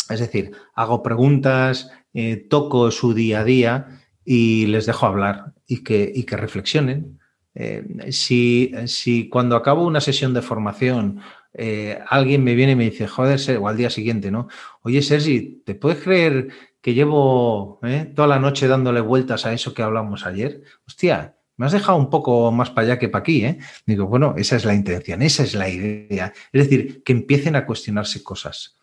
[0.10, 5.84] Es decir, hago preguntas, eh, toco su día a día y les dejo hablar y
[5.84, 7.20] que, y que reflexionen.
[7.56, 11.22] Eh, si, si cuando acabo una sesión de formación
[11.54, 14.48] eh, alguien me viene y me dice, joder, o al día siguiente, ¿no?
[14.82, 16.50] Oye, Sergi, ¿te puedes creer
[16.82, 20.64] que llevo eh, toda la noche dándole vueltas a eso que hablamos ayer?
[20.88, 23.60] Hostia, me has dejado un poco más para allá que para aquí, ¿eh?
[23.86, 26.34] Digo, bueno, esa es la intención, esa es la idea.
[26.52, 28.78] Es decir, que empiecen a cuestionarse cosas.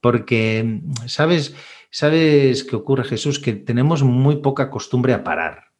[0.00, 1.54] Porque, ¿sabes,
[1.90, 3.38] ¿sabes qué ocurre, Jesús?
[3.38, 5.72] Que tenemos muy poca costumbre a parar,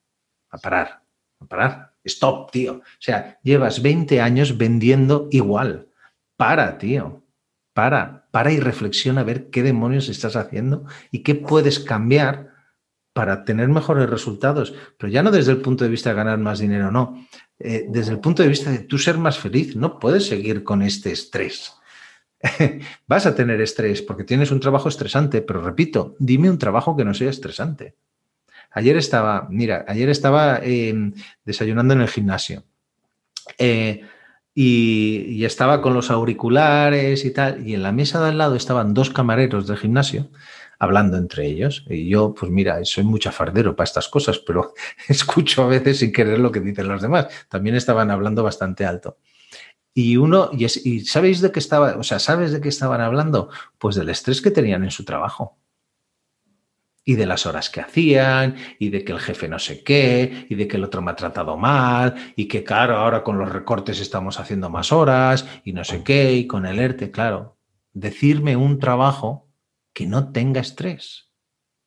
[0.51, 1.03] a parar,
[1.41, 1.93] a parar.
[2.05, 2.75] Stop, tío.
[2.75, 5.86] O sea, llevas 20 años vendiendo igual
[6.37, 7.23] para, tío,
[7.73, 12.55] para, para y reflexiona a ver qué demonios estás haciendo y qué puedes cambiar
[13.13, 16.59] para tener mejores resultados, pero ya no desde el punto de vista de ganar más
[16.59, 17.27] dinero, no,
[17.59, 20.83] eh, desde el punto de vista de tú ser más feliz, no puedes seguir con
[20.83, 21.73] este estrés.
[23.07, 27.05] Vas a tener estrés porque tienes un trabajo estresante, pero repito, dime un trabajo que
[27.05, 27.95] no sea estresante.
[28.73, 32.65] Ayer estaba, mira, ayer estaba em, desayunando en el gimnasio.
[33.57, 34.03] Eh,
[34.59, 38.95] y, estaba con los auriculares y tal, y en la mesa de al lado estaban
[38.95, 40.31] dos camareros del gimnasio
[40.79, 41.85] hablando entre ellos.
[41.89, 44.73] Y yo, pues mira, soy muy chafardero para estas cosas, pero
[45.09, 47.27] escucho a veces sin querer lo que dicen los demás.
[47.51, 49.19] También estaban hablando bastante alto.
[49.93, 51.97] Y uno, y, y ¿sabéis de qué estaba?
[51.99, 53.51] O sea, ¿sabes de qué estaban hablando?
[53.79, 55.59] Pues del estrés que tenían en su trabajo
[57.09, 60.57] y de las horas que hacían, y de que el jefe no sé qué, y
[60.57, 64.01] de que el otro me ha tratado mal, y que claro, ahora con los recortes
[64.01, 67.57] estamos haciendo más horas, y no sé qué, y con el ERTE, claro.
[67.93, 69.49] Decirme un trabajo
[69.95, 71.31] que no tenga estrés.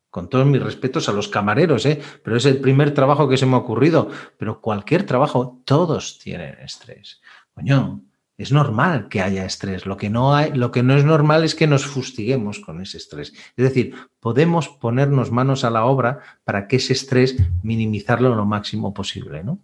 [0.10, 2.02] Con todos mis respetos a los camareros, ¿eh?
[2.24, 4.10] pero es el primer trabajo que se me ha ocurrido.
[4.38, 7.22] Pero cualquier trabajo, todos tienen estrés.
[7.54, 8.02] Coño,
[8.39, 9.86] es normal que haya estrés.
[9.86, 12.97] Lo que, no hay, lo que no es normal es que nos fustiguemos con ese
[12.97, 13.34] estrés.
[13.58, 18.93] Es decir, podemos ponernos manos a la obra para que ese estrés minimizarlo lo máximo
[18.93, 19.43] posible.
[19.43, 19.60] ¿no?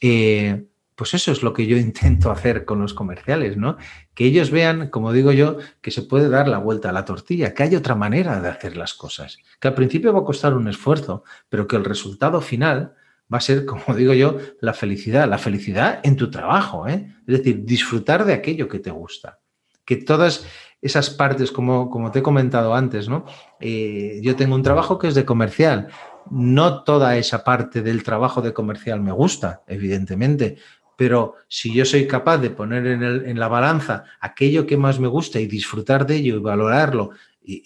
[0.00, 3.76] Eh, pues eso es lo que yo intento hacer con los comerciales, ¿no?
[4.14, 7.54] Que ellos vean, como digo yo, que se puede dar la vuelta a la tortilla,
[7.54, 10.68] que hay otra manera de hacer las cosas, que al principio va a costar un
[10.68, 12.94] esfuerzo, pero que el resultado final
[13.32, 17.14] va a ser, como digo yo, la felicidad, la felicidad en tu trabajo, ¿eh?
[17.26, 19.38] es decir, disfrutar de aquello que te gusta.
[19.84, 20.46] Que todas
[20.80, 23.24] esas partes, como, como te he comentado antes, ¿no?
[23.60, 25.88] Eh, yo tengo un trabajo que es de comercial.
[26.30, 30.56] No toda esa parte del trabajo de comercial me gusta, evidentemente,
[30.96, 35.08] pero si yo soy capaz de poner en, en la balanza aquello que más me
[35.08, 37.10] gusta y disfrutar de ello y valorarlo
[37.42, 37.62] y,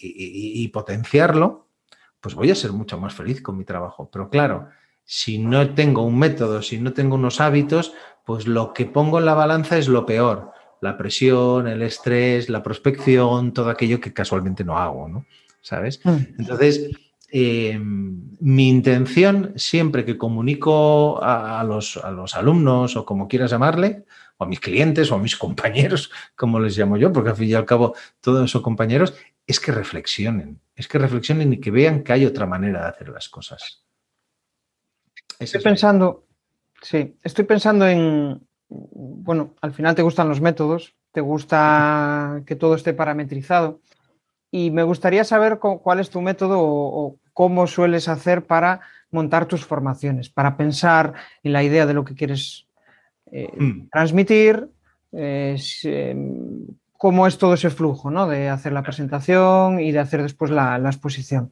[0.63, 1.67] y potenciarlo,
[2.19, 4.09] pues voy a ser mucho más feliz con mi trabajo.
[4.11, 4.69] Pero claro,
[5.09, 7.93] si no tengo un método, si no tengo unos hábitos,
[8.25, 10.51] pues lo que pongo en la balanza es lo peor.
[10.81, 15.25] La presión, el estrés, la prospección, todo aquello que casualmente no hago, ¿no?
[15.61, 16.01] ¿Sabes?
[16.03, 16.39] Mm.
[16.39, 16.91] Entonces,
[17.29, 24.03] em, mi intención siempre que comunico a, los, a, los, alumnos o como quieras llamarle,
[24.35, 27.47] o a mis clientes o a mis compañeros, como les llamo yo, porque al fin
[27.47, 29.13] y al cabo todos son compañeros,
[29.47, 33.07] es que reflexionen, es que reflexionen y que vean que hay otra manera de hacer
[33.07, 33.86] las cosas.
[35.39, 36.25] Estoy pensando,
[36.81, 42.75] sí, estoy pensando en, bueno, al final te gustan los métodos, te gusta que todo
[42.75, 43.79] esté parametrizado
[44.51, 49.63] y me gustaría saber cuál es tu método o, cómo sueles hacer para montar tus
[49.63, 52.67] formaciones, para pensar en la idea de lo que quieres
[53.31, 53.89] eh, mm.
[53.91, 54.69] transmitir,
[55.11, 56.65] eh, em,
[56.97, 58.27] cómo es todo ese flujo, ¿no?
[58.27, 61.51] De hacer la presentación y de hacer después la, exposición.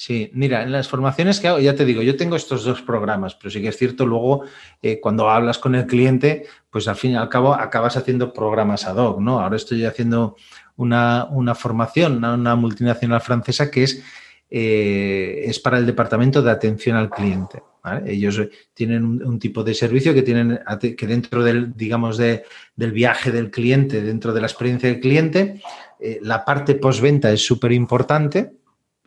[0.00, 3.34] Sí, mira, en las formaciones que hago, ya te digo, yo tengo estos dos programas,
[3.34, 4.44] pero sí que es cierto, luego
[4.80, 8.86] eh, cuando hablas con el cliente, pues al fin y al cabo acabas haciendo programas
[8.86, 9.40] ad hoc, ¿no?
[9.40, 10.36] Ahora estoy haciendo
[10.76, 14.04] una, formación, una, multinacional francesa que es,
[14.48, 17.60] eh, es para el departamento de atención al cliente.
[18.06, 18.40] Ellos
[18.74, 20.60] tienen un, tipo de servicio que tienen
[20.96, 25.60] que dentro del, digamos, del viaje del cliente, dentro de la experiencia del cliente,
[26.00, 28.57] eh, la parte postventa es súper importante.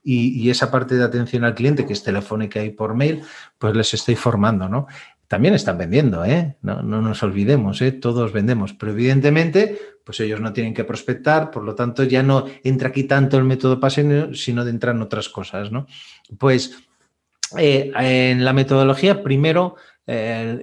[0.04, 3.22] Y, esa parte de atención al cliente, que es telefónica y por mail,
[3.58, 4.88] pues les estoy formando, ¿no?
[5.32, 6.58] también están vendiendo, ¿eh?
[6.62, 7.94] No, nos olvidemos, ¿eh?
[7.94, 12.48] Todos vendemos, pero evidentemente, pues ellos no tienen que prospectar, por lo tanto ya no
[12.66, 15.88] entra aquí tanto el método PASE, sino de entrar en otras cosas, ¿no?
[16.38, 16.84] Pues
[17.58, 19.78] eh, en la metodología, primero,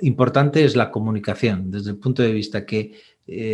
[0.02, 2.92] importante es la comunicación, desde el punto de vista que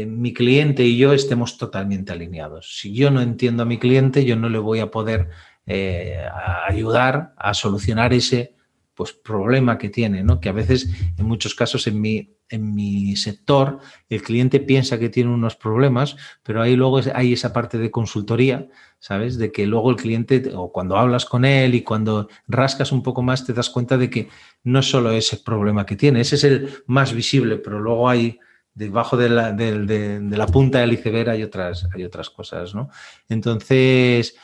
[0.08, 2.76] mi cliente y yo estemos totalmente alineados.
[2.80, 5.28] Si yo no entiendo a mi cliente, yo no le voy a poder
[5.66, 8.54] ayudar a solucionar ese
[8.94, 10.40] pues, problema que tiene, ¿no?
[10.40, 15.08] Que a veces, en muchos casos, en mi, en mi sector, el cliente piensa que
[15.08, 19.36] tiene unos problemas, pero ahí luego hay esa parte de consultoría, ¿sabes?
[19.36, 23.22] De que luego el cliente, o cuando hablas con él y cuando rascas un poco
[23.22, 24.28] más, te das cuenta de que
[24.62, 28.38] no es solo ese problema que tiene, ese es el más visible, pero luego hay
[28.74, 32.90] debajo de la, de, la punta del iceberg hay otras, hay otras cosas, ¿no?
[33.28, 34.36] Entonces,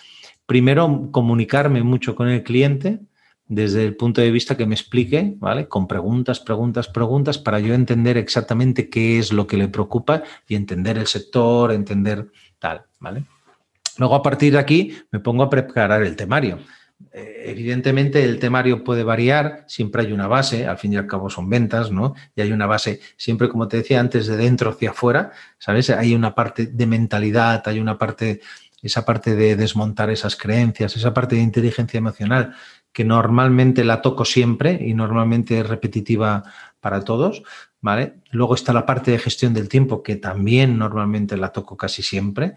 [0.50, 2.98] primero comunicarme mucho con el cliente,
[3.46, 5.68] desde el punto de vista que me explique, ¿vale?
[5.68, 10.56] Con preguntas, preguntas, preguntas, para yo entender exactamente qué es lo que le preocupa y
[10.56, 13.26] entender el sector, entender tal, ¿vale?
[13.96, 16.58] Luego, a partir de aquí, me pongo a preparar el temario.
[17.12, 21.30] Eh, evidentemente, el temario puede variar, siempre hay una base, al fin y al cabo
[21.30, 22.14] son ventas, ¿no?
[22.34, 25.90] Y hay una base, siempre como te decía antes, de dentro hacia afuera, ¿sabes?
[25.90, 28.40] Hay una parte de mentalidad, hay una parte,
[28.82, 32.54] esa parte de desmontar esas creencias, esa parte de inteligencia emocional
[32.92, 36.42] que normalmente la toco siempre y normalmente es repetitiva
[36.80, 37.42] para todos,
[37.80, 38.14] ¿vale?
[38.30, 42.54] Luego está la parte de gestión del tiempo, que también normalmente la toco casi siempre.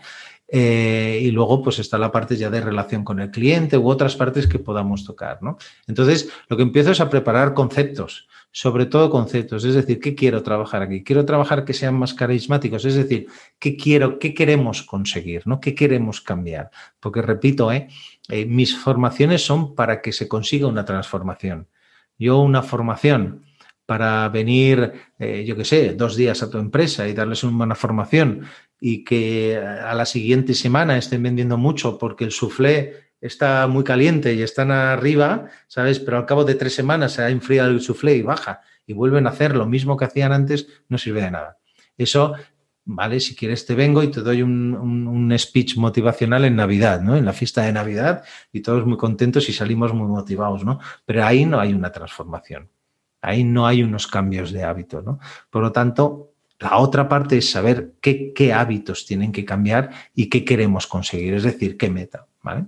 [0.48, 4.16] Eh, y luego, pues está la parte ya de relación con el cliente u otras
[4.16, 5.58] partes que podamos tocar, ¿no?
[5.88, 10.44] Entonces, lo que empiezo es a preparar conceptos, sobre todo conceptos, es decir, ¿qué quiero
[10.44, 11.04] trabajar aquí?
[11.04, 13.26] Quiero trabajar que sean más carismáticos, es decir,
[13.58, 15.60] ¿qué quiero, qué queremos conseguir, ¿no?
[15.60, 16.70] ¿Qué queremos cambiar?
[17.00, 17.88] Porque repito, ¿eh?
[18.30, 21.68] Eh, mis formaciones son para que se consiga una transformación.
[22.20, 23.44] Yo una formación
[23.88, 28.46] para venir, eh, yo qué sé, dos días a tu empresa y darles una formación
[28.80, 34.34] y que a la siguiente semana estén vendiendo mucho porque el soufflé está muy caliente
[34.34, 36.00] y están arriba, ¿sabes?
[36.00, 39.28] Pero al cabo de tres semanas se ha enfriado el soufflé y baja y vuelven
[39.28, 41.58] a hacer lo mismo que hacían antes, no sirve de nada.
[41.98, 42.36] Eso
[42.86, 43.20] ¿vale?
[43.20, 47.16] Si quieres te vengo y te doy un, speech motivacional en Navidad, ¿no?
[47.16, 50.80] En la fiesta de Navidad y todos muy contentos y salimos muy motivados, ¿no?
[51.06, 52.70] Pero ahí no hay una transformación,
[53.22, 55.20] ahí no hay unos cambios de hábito, ¿no?
[55.50, 60.30] Por lo tanto, la otra parte es saber qué, qué hábitos tienen que cambiar y
[60.30, 62.66] qué queremos conseguir, es decir, qué meta, ¿vale?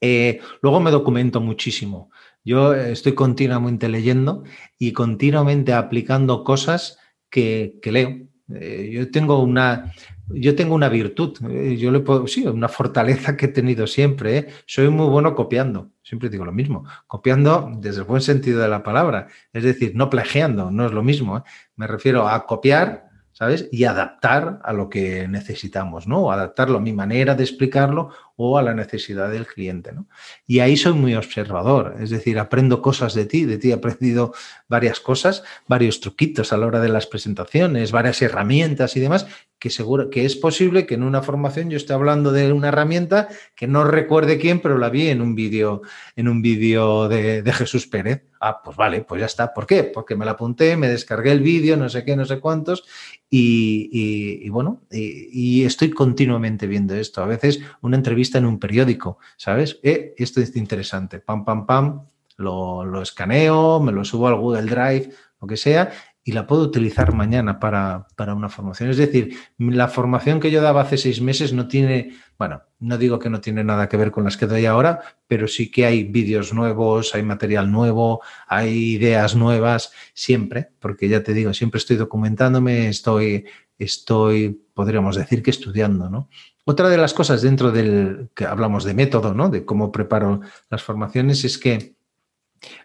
[0.00, 2.10] Eh, luego me documento muchísimo.
[2.44, 4.44] Yo estoy continuamente leyendo
[4.78, 6.98] y continuamente aplicando cosas
[7.30, 8.28] que, que leo.
[8.54, 9.92] Eh, yo tengo una,
[10.28, 14.38] yo tengo una virtud, eh, yo le puedo, sí, una fortaleza que he tenido siempre.
[14.38, 14.48] ¿eh?
[14.66, 18.82] Soy muy bueno copiando, siempre digo lo mismo, copiando desde el buen sentido de la
[18.82, 21.44] palabra, es decir, no plagiando, no es lo mismo.
[21.76, 23.68] Me refiero a copiar ¿sabes?
[23.70, 26.32] Y adaptar a lo que necesitamos, ¿no?
[26.32, 30.06] Adaptarlo a mi manera de explicarlo o a la necesidad del cliente, ¿no?
[30.46, 34.32] Y ahí soy muy observador, es decir, aprendo cosas de ti, de ti he aprendido
[34.68, 39.26] varias cosas, varios truquitos a la hora de las presentaciones, varias herramientas y demás,
[39.58, 43.28] que seguro que es posible que en una formación yo esté hablando de una herramienta
[43.56, 45.82] que no recuerde quién, pero la vi en un vídeo
[46.14, 48.22] en un vídeo de, Jesús Pérez.
[48.40, 49.52] Ah, pues vale, pues ya está.
[49.52, 49.82] ¿Por qué?
[49.82, 52.84] Porque me la apunté, me descargué el vídeo, no sé qué, no sé cuántos,
[53.30, 57.22] y, bueno, y, estoy continuamente viendo esto.
[57.22, 59.80] A veces una entrevista en un periódico, ¿sabes?
[59.82, 61.20] Eh, esto es interesante.
[61.20, 62.06] Pam, pam, pam,
[62.36, 65.10] lo, lo escaneo, me lo subo al Google Drive,
[65.40, 65.90] lo que sea,
[66.28, 68.06] y la puedo utilizar mañana para,
[68.36, 68.90] una formación.
[68.90, 73.18] Es decir, la formación que yo daba hace seis meses no tiene, bueno, no digo
[73.18, 76.04] que no tiene nada que ver con las que doy ahora, pero sí que hay
[76.04, 81.96] vídeos nuevos, hay material nuevo, hay ideas nuevas, siempre, porque ya te digo, siempre estoy
[81.96, 83.46] documentándome, estoy,
[83.78, 86.28] estoy, podríamos decir que estudiando, ¿no?
[86.64, 89.48] Otra de las cosas dentro del que hablamos de método, ¿no?
[89.48, 91.94] De cómo preparo las formaciones es que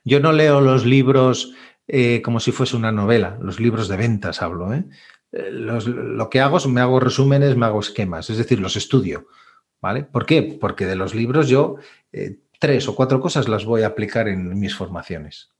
[0.04, 1.54] yo no leo los libros
[1.88, 4.74] eh, como si fuese una novela, los libros de ventas hablo.
[4.74, 4.86] ¿eh?
[5.32, 9.28] eh lo que hago es me hago resúmenes, me hago esquemas, es decir, los estudio.
[9.82, 10.04] ¿Vale?
[10.04, 10.58] ¿Por qué?
[10.62, 11.76] Porque de los libros yo
[12.58, 15.53] tres o cuatro cosas las voy a aplicar en mis formaciones.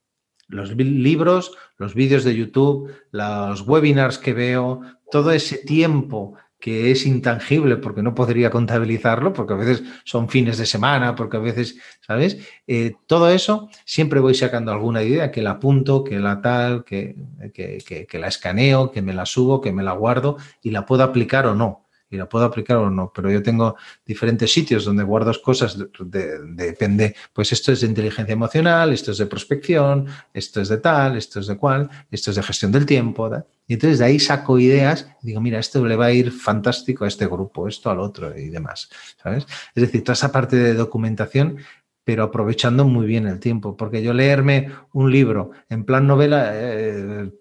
[0.48, 4.80] Los libros, los vídeos de YouTube, los webinars que veo,
[5.10, 10.56] todo ese tiempo que es intangible porque no podría contabilizarlo, porque a veces son fines
[10.56, 12.38] de semana, porque a veces, ¿sabes?
[12.66, 17.16] Eh, todo eso siempre voy sacando alguna idea, que la apunto, que la tal, que,
[17.52, 21.46] que la escaneo, que me la subo, que me la guardo y la puedo aplicar
[21.46, 21.83] o no
[22.14, 27.16] y la puedo aplicar o no, pero yo tengo diferentes sitios donde guardo cosas, depende,
[27.32, 31.40] pues esto es de inteligencia emocional, esto es de prospección, esto es de tal, esto
[31.40, 33.30] es de cual, esto es de gestión del tiempo,
[33.66, 37.04] y entonces de ahí saco ideas y digo, mira, esto le va a ir fantástico
[37.04, 38.88] a este grupo, esto al otro y demás,
[39.20, 39.46] ¿sabes?
[39.74, 41.58] Es decir, toda esa parte de documentación
[42.06, 47.32] pero aprovechando muy bien el tiempo, porque yo leerme un libro en plan novela eh,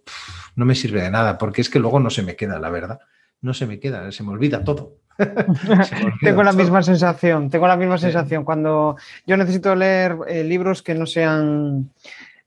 [0.55, 3.01] no me sirve de nada, porque es que luego no se me queda, la verdad
[3.43, 4.95] no se me queda, se me olvida todo.
[6.21, 8.43] tengo la misma sensación, tengo la misma sensación.
[8.43, 8.95] Cuando
[9.27, 11.91] yo necesito leer eh, libros que no sean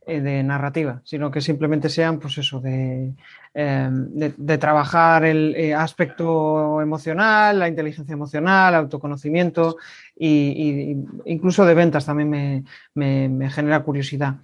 [0.09, 3.13] eh, de narrativa, sino que simplemente sean, pues eso, de,
[3.55, 9.79] em, de, trabajar el eh, aspecto emocional, la inteligencia emocional, autoconocimiento
[10.17, 12.63] y, incluso de ventas también
[12.95, 14.37] me, genera curiosidad.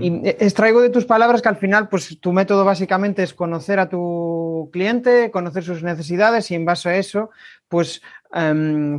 [0.00, 3.90] Y extraigo de tus palabras que al final, pues tu método básicamente es conocer a
[3.90, 7.28] tu cliente, conocer sus necesidades y en base a eso,
[7.68, 8.00] pues
[8.32, 8.98] em,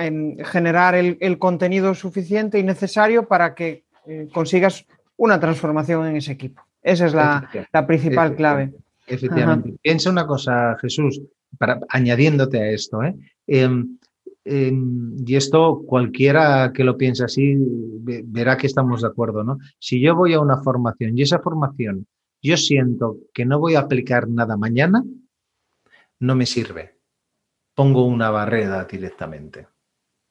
[0.00, 3.84] em, generar el, contenido suficiente y necesario para que
[4.32, 4.86] consigas
[5.18, 6.62] una transformación en ese equipo.
[6.82, 8.72] Esa es la, principal clave.
[9.06, 9.74] Efectivamente.
[9.82, 11.20] Piensa una cosa, Jesús,
[11.58, 13.14] para, añadiéndote a esto, ¿eh?
[13.46, 13.98] em,
[14.44, 17.56] em, y esto cualquiera que lo piense así
[18.00, 19.58] verá que estamos de acuerdo, ¿no?
[19.78, 22.06] Si yo voy a una formación y esa formación
[22.40, 25.04] yo siento que no voy a aplicar nada mañana,
[26.20, 26.96] no me sirve.
[27.74, 29.66] Pongo una barrera directamente.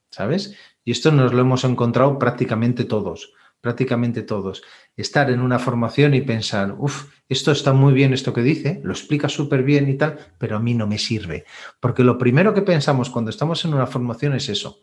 [0.09, 0.55] ¿Sabes?
[0.85, 4.63] Y esto nos lo hemos encontrado prácticamente todos prácticamente todos,
[4.95, 8.93] estar en una formación y pensar, uff, esto está muy bien, esto que dice, lo
[8.93, 11.45] explica súper bien y tal, pero a mí no me sirve.
[11.79, 14.81] Porque lo primero que pensamos cuando estamos en una formación es eso,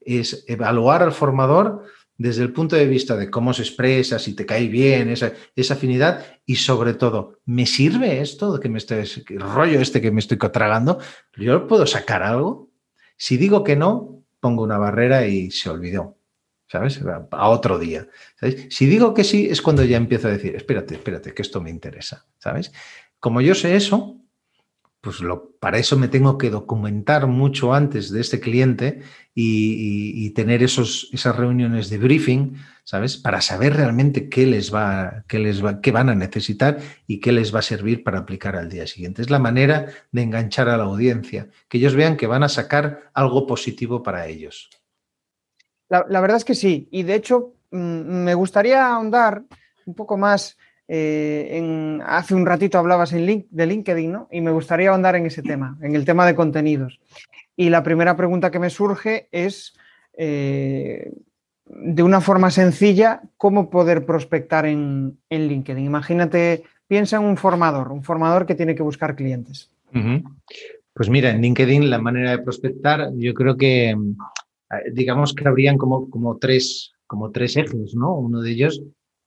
[0.00, 1.84] es evaluar al formador
[2.18, 5.74] desde el punto de vista de cómo se expresa, si te cae bien, esa, esa
[5.74, 10.20] afinidad y sobre todo, ¿me sirve esto que me estoy, el rollo este que me
[10.20, 10.98] estoy tragando?
[11.36, 12.70] ¿Yo puedo sacar algo?
[13.16, 16.16] Si digo que no, pongo una barrera y se olvidó.
[16.72, 17.02] ¿Sabes?
[17.30, 18.08] A otro día.
[18.70, 21.68] Si digo que sí, es cuando ya empiezo a decir, espérate, espérate, que esto me
[21.68, 22.72] interesa, ¿sabes?
[23.20, 24.16] Como yo sé eso,
[25.02, 29.02] pues lo, para eso me tengo que documentar mucho antes de este cliente
[29.34, 33.18] y, tener esos, esas reuniones de briefing, ¿sabes?
[33.18, 37.32] Para saber realmente qué les va, qué les va, qué van a necesitar y qué
[37.32, 39.20] les va a servir para aplicar al día siguiente.
[39.20, 43.10] Es la manera de enganchar a la audiencia, que ellos vean que van a sacar
[43.12, 44.70] algo positivo para ellos.
[46.08, 46.88] La, verdad es que sí.
[46.90, 49.42] Y de hecho, mm, me gustaría ahondar
[49.84, 50.56] un poco más.
[50.88, 54.28] Eh, en, hace un ratito hablabas en link, de LinkedIn, ¿no?
[54.30, 56.98] Y me gustaría ahondar en ese tema, en el tema de contenidos.
[57.56, 59.74] Y la primera pregunta que me surge es,
[60.14, 61.12] eh,
[61.66, 65.84] de una forma sencilla, ¿cómo poder prospectar en, LinkedIn?
[65.84, 69.70] Imagínate, piensa en un formador, un formador que tiene que buscar clientes.
[70.94, 73.94] Pues mira, en LinkedIn la manera de prospectar, yo creo que
[74.92, 78.16] digamos que habrían como, como, tres, como tres ejes, ¿no?
[78.16, 78.82] Uno de ellos,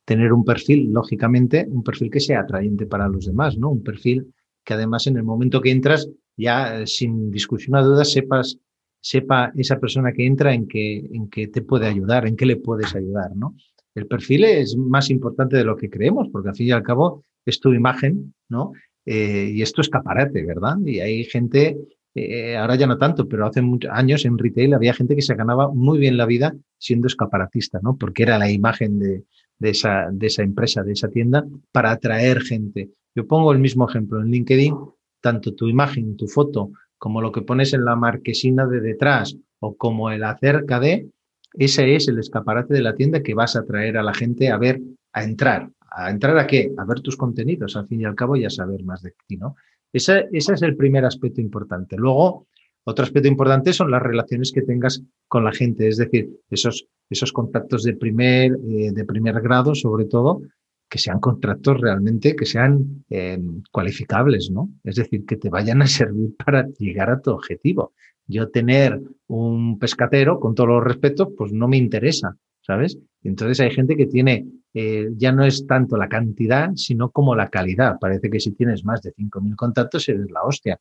[0.05, 3.69] tener un perfil, lógicamente, un perfil que sea atrayente para los demás, ¿no?
[3.69, 4.33] Un perfil
[4.63, 8.57] que además en el momento que entras, ya eh, sin discusión o duda, sepas,
[8.99, 12.57] sepa esa persona que entra en qué, en qué te puede ayudar, en qué le
[12.57, 13.55] puedes ayudar, ¿no?
[13.93, 17.23] El perfil es más importante de lo que creemos, porque al fin y al cabo
[17.45, 18.73] es tu imagen, ¿no?
[19.05, 20.77] Eh, y esto es caparate, ¿verdad?
[20.83, 21.77] Y hay gente
[22.17, 25.35] eh, ahora ya no tanto, pero hace muchos años en retail había gente que se
[25.35, 27.97] ganaba muy bien la vida siendo escaparatista, ¿no?
[27.97, 29.25] Porque era la imagen de,
[29.59, 30.07] esa,
[30.37, 32.89] empresa, de esa tienda, para atraer gente.
[33.13, 34.75] Yo pongo el mismo ejemplo en LinkedIn,
[35.19, 39.75] tanto tu imagen, tu foto, como lo que pones en la marquesina de detrás o
[39.75, 41.09] como el acerca de,
[41.53, 44.57] ese es el escaparate de la tienda que vas a traer a la gente a
[44.57, 44.79] ver,
[45.11, 46.71] a entrar, a entrar a qué?
[46.77, 49.35] A ver tus contenidos, al fin y al cabo, y a saber más de ti,
[49.35, 49.55] ¿no?
[49.95, 51.95] Ese, es el primer aspecto importante.
[51.95, 52.47] Luego,
[52.83, 57.31] otro aspecto importante son las relaciones que tengas con la gente, es decir, esos, esos
[57.31, 60.41] contactos de primer, eh, de primer grado, sobre todo,
[60.89, 63.39] que sean contratos realmente, que sean eh,
[63.71, 64.69] cualificables, ¿no?
[64.83, 67.93] Es decir, que te vayan a servir para llegar a tu objetivo.
[68.27, 72.35] Yo tener un pescatero, con todos los respetos, pues no me interesa,
[72.65, 72.97] ¿sabes?
[73.23, 77.49] Entonces hay gente que tiene, eh, ya no es tanto la cantidad, sino como la
[77.49, 77.97] calidad.
[77.99, 80.79] Parece que si tienes más de 5.000 contactos eres la hostia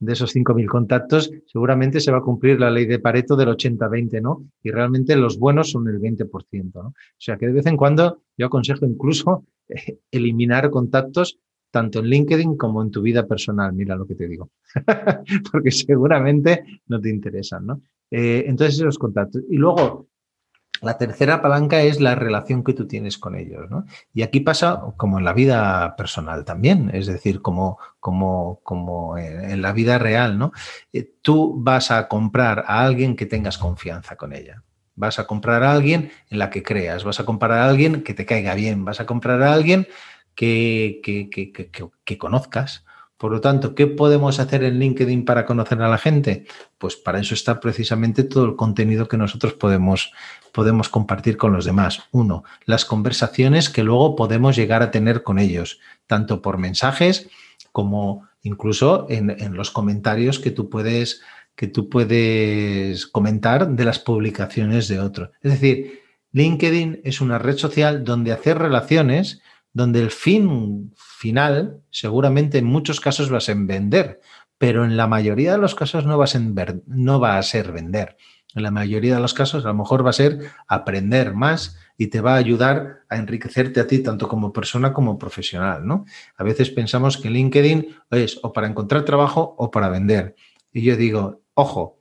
[0.00, 4.22] de esos 5.000 contactos, seguramente se va a cumplir la ley de Pareto del 80-20,
[4.22, 4.46] ¿no?
[4.62, 6.88] Y realmente los buenos son el 20%, ¿no?
[6.88, 11.40] O sea que de vez en cuando yo aconsejo incluso eh, eliminar contactos
[11.70, 14.50] tanto en LinkedIn como en tu vida personal, mira lo que te digo,
[15.52, 17.82] porque seguramente no te interesan, ¿no?
[18.10, 19.42] Eh, entonces esos contactos.
[19.50, 20.08] Y luego,
[20.80, 23.84] la tercera palanca es la relación que tú tienes con ellos, ¿no?
[24.12, 29.60] Y aquí pasa como en la vida personal también, es decir, como, como, como en
[29.60, 30.52] la vida real, ¿no?
[30.92, 34.62] Eh, tú vas a comprar a alguien que tengas confianza con ella.
[34.94, 38.14] Vas a comprar a alguien en la que creas, vas a comprar a alguien que
[38.14, 39.86] te caiga bien, vas a comprar a alguien
[40.34, 41.52] que, que, que,
[42.04, 42.84] que conozcas.
[43.18, 46.46] Por lo tanto, ¿qué podemos hacer en LinkedIn para conocer a la gente?
[46.78, 50.12] Pues para eso está precisamente todo el contenido que nosotros podemos,
[50.52, 52.04] podemos compartir con los demás.
[52.12, 57.28] Uno, las conversaciones que luego podemos llegar a tener con ellos, tanto por mensajes
[57.72, 61.20] como incluso en, los comentarios que tú puedes
[61.56, 65.30] que tú puedes comentar de las publicaciones de otros.
[65.42, 69.42] Es decir, LinkedIn es una red social donde hacer relaciones
[69.72, 74.20] donde el fin final seguramente en muchos casos vas a vender,
[74.56, 78.16] pero en la mayoría de los casos no, vas ver, no va a ser vender.
[78.54, 82.06] En la mayoría de los casos a lo mejor va a ser aprender más y
[82.06, 86.04] te va a ayudar a enriquecerte a ti tanto como persona como profesional, ¿no?
[86.36, 90.36] A veces pensamos que LinkedIn es o para encontrar trabajo o para vender.
[90.72, 92.00] Y yo digo, ojo,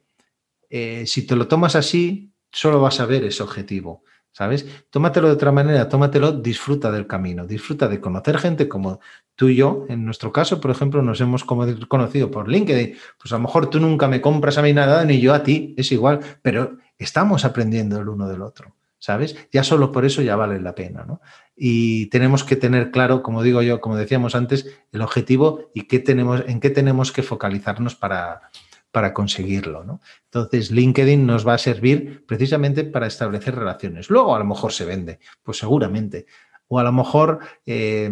[0.70, 4.04] eh, si te lo tomas así, solo vas a ver ese objetivo.
[4.38, 4.68] ¿Sabes?
[4.92, 9.00] Tómatelo de otra manera, tómatelo, disfruta del camino, disfruta de conocer gente como
[9.36, 13.38] tú y yo, en nuestro caso, por ejemplo, nos hemos conocido por LinkedIn, pues a
[13.38, 16.20] lo mejor tú nunca me compras a mí nada, ni yo a ti, es igual,
[16.44, 18.76] pero estamos aprendiendo el uno del otro.
[19.00, 19.36] ¿Sabes?
[19.52, 21.22] Ya solo por eso ya vale la pena, ¿no?
[21.56, 26.00] Y tenemos que tener claro, como digo yo, como decíamos antes, el objetivo y qué
[26.00, 28.50] tenemos, en qué tenemos que focalizarnos para,
[28.92, 29.84] para conseguirlo.
[29.84, 30.02] ¿no?
[30.26, 34.10] Entonces, LinkedIn nos va a servir precisamente para establecer relaciones.
[34.10, 36.26] Luego, a lo mejor se vende, pues seguramente.
[36.68, 38.12] O a lo mejor eh,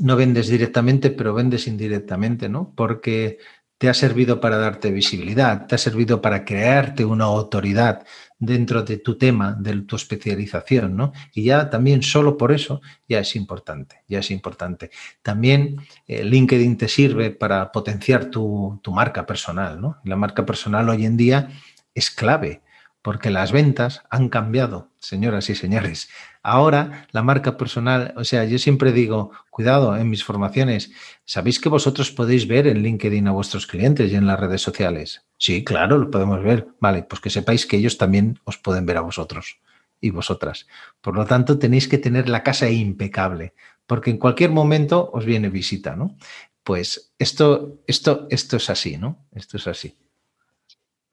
[0.00, 2.72] no vendes directamente, pero vendes indirectamente, ¿no?
[2.74, 3.38] Porque
[3.78, 8.06] te ha servido para darte visibilidad, te ha servido para crearte una autoridad
[8.38, 11.12] dentro de tu tema, de tu especialización, ¿no?
[11.32, 14.90] Y ya también solo por eso ya es importante, ya es importante.
[15.22, 15.76] También
[16.06, 19.98] eh, LinkedIn te sirve para potenciar tu, tu marca personal, ¿no?
[20.04, 21.48] La marca personal hoy en día
[21.94, 22.62] es clave
[23.04, 26.08] porque las ventas han cambiado, señoras y señores.
[26.42, 30.90] Ahora la marca personal, o sea, yo siempre digo, cuidado en mis formaciones,
[31.26, 35.23] ¿sabéis que vosotros podéis ver en LinkedIn a vuestros clientes y en las redes sociales?
[35.38, 36.68] Sí, claro, lo podemos ver.
[36.80, 39.58] Vale, pues que sepáis que ellos también os pueden ver a vosotros
[40.00, 40.66] y vosotras.
[41.00, 43.54] Por lo tanto, tenéis que tener la casa impecable,
[43.86, 46.16] porque en cualquier momento os viene visita, ¿no?
[46.62, 49.26] Pues esto, esto, esto es así, ¿no?
[49.32, 49.96] Esto es así.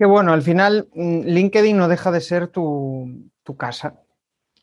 [0.02, 4.02] Que bueno, al final mm, LinkedIn no deja de ser tu, casa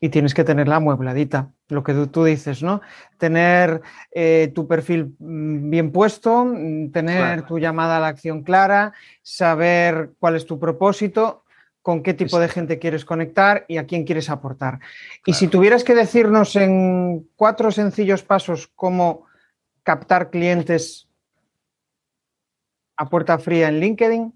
[0.01, 2.81] y tienes que tenerla amuebladita, lo que tú, dices, ¿no?
[3.17, 8.93] Tener eh, tu perfil mm, bien puesto, mm, tener tu llamada a la acción clara,
[9.21, 11.43] saber cuál es tu propósito,
[11.81, 14.79] con qué tipo de gente quieres conectar y a quién quieres aportar.
[15.25, 19.25] Y si tuvieras que decirnos en cuatro sencillos pasos cómo
[19.83, 21.07] captar clientes
[22.97, 24.33] a puerta fría en LinkedIn,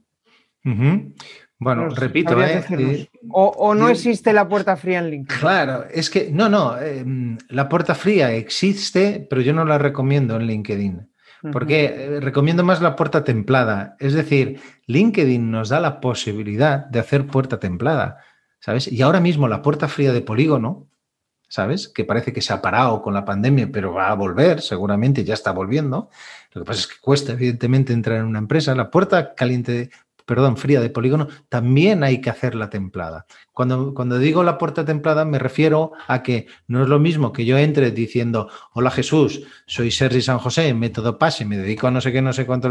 [1.59, 2.63] bueno, repito, ¿eh?
[2.69, 5.39] Eh, o, no existe la puerta fría en LinkedIn?
[5.39, 10.35] Claro, es que no, no, em, la puerta fría existe, pero yo no la recomiendo
[10.35, 11.09] en LinkedIn.
[11.51, 13.97] Porque eh, recomiendo más la puerta templada.
[13.99, 18.19] Es decir, LinkedIn nos da la posibilidad de hacer puerta templada,
[18.59, 18.89] ¿sabes?
[18.89, 20.87] Y ahora mismo la puerta fría de polígono,
[21.49, 21.89] ¿sabes?
[21.89, 25.33] Que parece que se ha parado con la pandemia, pero va a volver, seguramente ya
[25.33, 26.09] está volviendo.
[26.53, 28.73] Lo que pasa es que cuesta, evidentemente, entrar en una empresa.
[28.73, 29.89] La puerta caliente,
[30.25, 33.25] perdón, fría de polígono, también hay que hacerla templada.
[33.51, 37.45] Cuando, cuando digo la puerta templada me refiero a que no es lo mismo que
[37.45, 42.01] yo entre diciendo, hola Jesús, soy Sergi San José, método PASE, me dedico a no
[42.01, 42.69] sé qué, no sé cuánto,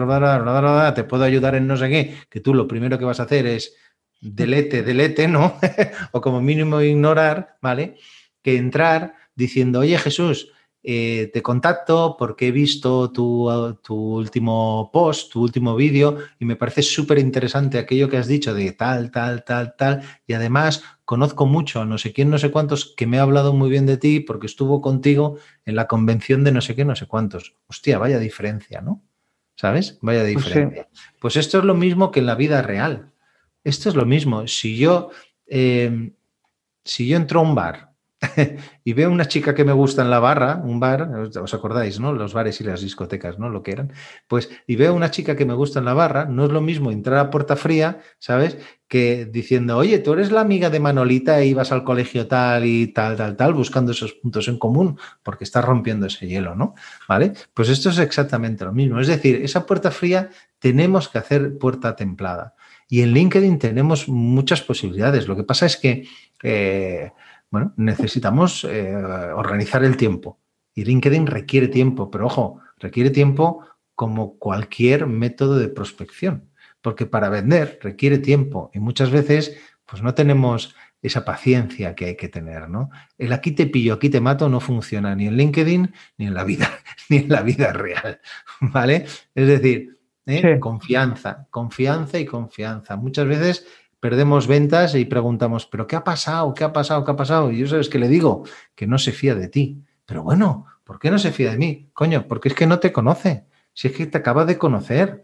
[0.94, 3.46] te puedo ayudar en no sé qué, que tú lo primero que vas a hacer
[3.46, 3.74] es
[4.20, 5.58] delete, delete, ¿no?
[6.12, 7.96] o como mínimo ignorar, ¿vale?
[8.42, 10.52] Que entrar diciendo, oye Jesús,
[10.84, 13.48] eh, te contacto porque he visto tu,
[13.88, 18.72] último post, tu último vídeo y me parece súper interesante aquello que has dicho de
[18.72, 20.02] tal, tal, tal, tal.
[20.26, 23.52] Y además conozco mucho a no sé quién, no sé cuántos que me ha hablado
[23.52, 26.96] muy bien de ti porque estuvo contigo en la convención de no sé qué, no
[26.96, 27.54] sé cuántos.
[27.68, 29.02] Hostia, vaya diferencia, ¿no?
[29.54, 29.98] ¿Sabes?
[30.00, 30.88] Vaya pues diferencia.
[31.20, 33.12] Pues, esto es lo mismo que en la vida real.
[33.62, 34.48] Esto es lo mismo.
[34.48, 35.10] Si yo,
[35.46, 36.12] eh,
[36.84, 37.91] si yo entro a un bar
[38.84, 41.10] y veo una chica que me gusta en la barra, un bar,
[41.42, 42.12] os acordáis, ¿no?
[42.12, 43.48] Los bares y las discotecas, ¿no?
[43.48, 43.92] Lo que eran.
[44.28, 46.90] Pues, y veo una chica que me gusta en la barra, no es lo mismo
[46.90, 48.58] entrar a puerta fría, ¿sabes?
[48.86, 52.88] Que diciendo, oye, tú eres la amiga de Manolita e ibas al colegio tal y
[52.88, 56.74] tal, tal, tal, buscando esos puntos en común, porque estás rompiendo ese hielo, ¿no?
[57.08, 57.32] ¿Vale?
[57.54, 59.00] Pues esto es exactamente lo mismo.
[59.00, 62.54] Es decir, esa puerta fría tenemos que hacer puerta templada.
[62.88, 65.26] Y en LinkedIn tenemos muchas posibilidades.
[65.26, 66.06] Lo que pasa es que
[66.42, 67.10] eh,
[67.52, 70.40] bueno, necesitamos eh, organizar el tiempo.
[70.74, 76.50] Y LinkedIn requiere tiempo, pero ojo, requiere tiempo como cualquier método de prospección,
[76.80, 82.16] porque para vender requiere tiempo y muchas veces pues no tenemos esa paciencia que hay
[82.16, 82.88] que tener, ¿no?
[83.18, 86.44] El aquí te pillo, aquí te mato no funciona ni en LinkedIn ni en la
[86.44, 86.70] vida,
[87.10, 88.18] ni en la vida real,
[88.60, 89.04] ¿vale?
[89.34, 90.58] Es decir, ¿eh?
[90.58, 92.96] confianza, confianza y confianza.
[92.96, 93.66] Muchas veces
[94.02, 96.52] perdemos ventas y preguntamos, ¿pero qué ha pasado?
[96.54, 97.04] ¿Qué ha pasado?
[97.04, 97.52] ¿Qué ha pasado?
[97.52, 98.42] Y yo sabes que le digo
[98.74, 99.80] que no se fía de ti.
[100.04, 101.88] Pero bueno, ¿por qué no se fía de mí?
[101.92, 103.44] Coño, porque es que no te conoce.
[103.72, 105.22] Si es que te acaba de conocer.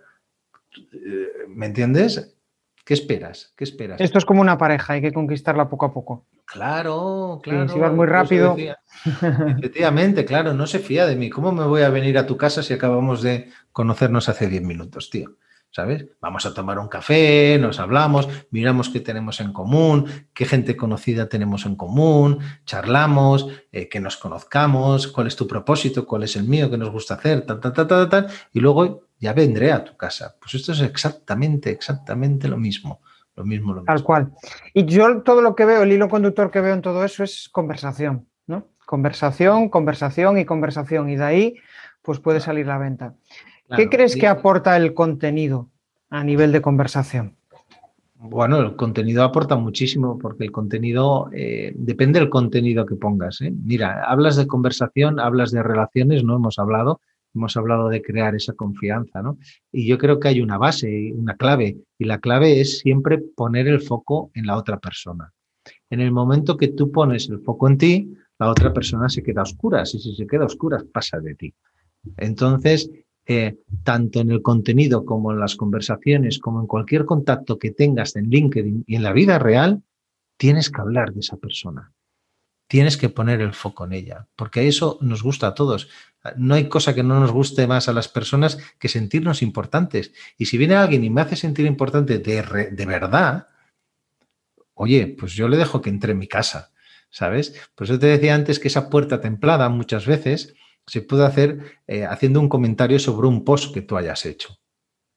[1.49, 2.37] ¿Me entiendes?
[2.85, 3.53] ¿Qué esperas?
[3.57, 4.01] ¿Qué esperas?
[4.01, 6.27] Esto es como una pareja, hay que conquistarla poco a poco.
[6.45, 7.69] Claro, claro.
[7.69, 8.57] si vas muy rápido.
[9.59, 11.31] Efectivamente, claro, no se fía de mí.
[11.31, 15.11] ¿Cómo me voy a venir a tu casa si acabamos de conocernos hace 10 minutos,
[15.11, 15.35] tío?
[15.71, 16.07] ¿Sabes?
[16.21, 21.29] Vamos a tomar un café, nos hablamos, miramos qué tenemos en común, qué gente conocida
[21.29, 26.45] tenemos en común, charlamos, eh, que nos conozcamos, cuál es tu propósito, cuál es el
[26.45, 29.85] mío, qué nos gusta hacer, tal, tal, tal, tal, tal, y luego ya vendré a
[29.85, 30.37] tu casa.
[30.41, 33.01] Pues esto es exactamente, exactamente lo mismo.
[33.35, 33.95] Lo mismo, lo mismo.
[33.95, 34.33] Tal cual.
[34.75, 37.49] Y yo todo lo que veo, el hilo conductor que veo en todo eso es
[37.49, 38.67] conversación, ¿no?
[38.85, 41.09] Conversación, conversación y conversación.
[41.09, 41.55] Y de ahí,
[42.03, 43.15] pues puede salir la venta.
[43.77, 45.69] ¿Qué crees que aporta el contenido
[46.11, 47.37] a nivel de conversación?
[48.21, 53.41] Bueno, el contenido aporta muchísimo porque el contenido eh, depende del contenido que pongas.
[53.43, 53.53] ¿eh?
[53.53, 57.01] Mira, hablas de conversación, hablas de relaciones, no hemos hablado,
[57.33, 59.39] hemos hablado de crear esa confianza, ¿no?
[59.71, 63.69] Y yo creo que hay una base, una clave, y la clave es siempre poner
[63.69, 65.33] el foco en la otra persona.
[65.89, 69.43] En el momento que tú pones el foco en ti, la otra persona se queda
[69.43, 71.55] oscura, y si se queda oscura, pasa de ti.
[72.17, 72.91] Entonces,
[73.85, 78.31] tanto en el contenido como en las conversaciones, como en cualquier contacto que tengas en
[78.31, 79.83] LinkedIn y en la vida real,
[80.39, 81.93] tienes que hablar de esa persona.
[82.69, 85.89] Tienes que poner el foco en ella, porque eso nos gusta a todos.
[86.37, 90.13] No hay cosa que no nos guste más a las personas que sentirnos importantes.
[90.39, 93.47] Y si viene alguien y me hace sentir importante de, de verdad,
[94.73, 96.73] oye, pues yo le dejo que entre en mi casa,
[97.11, 97.55] ¿sabes?
[97.75, 100.55] Pues yo te decía antes que esa puerta templada muchas veces
[100.89, 104.59] se puede hacer eh, haciendo un comentario sobre un post que tú hayas hecho.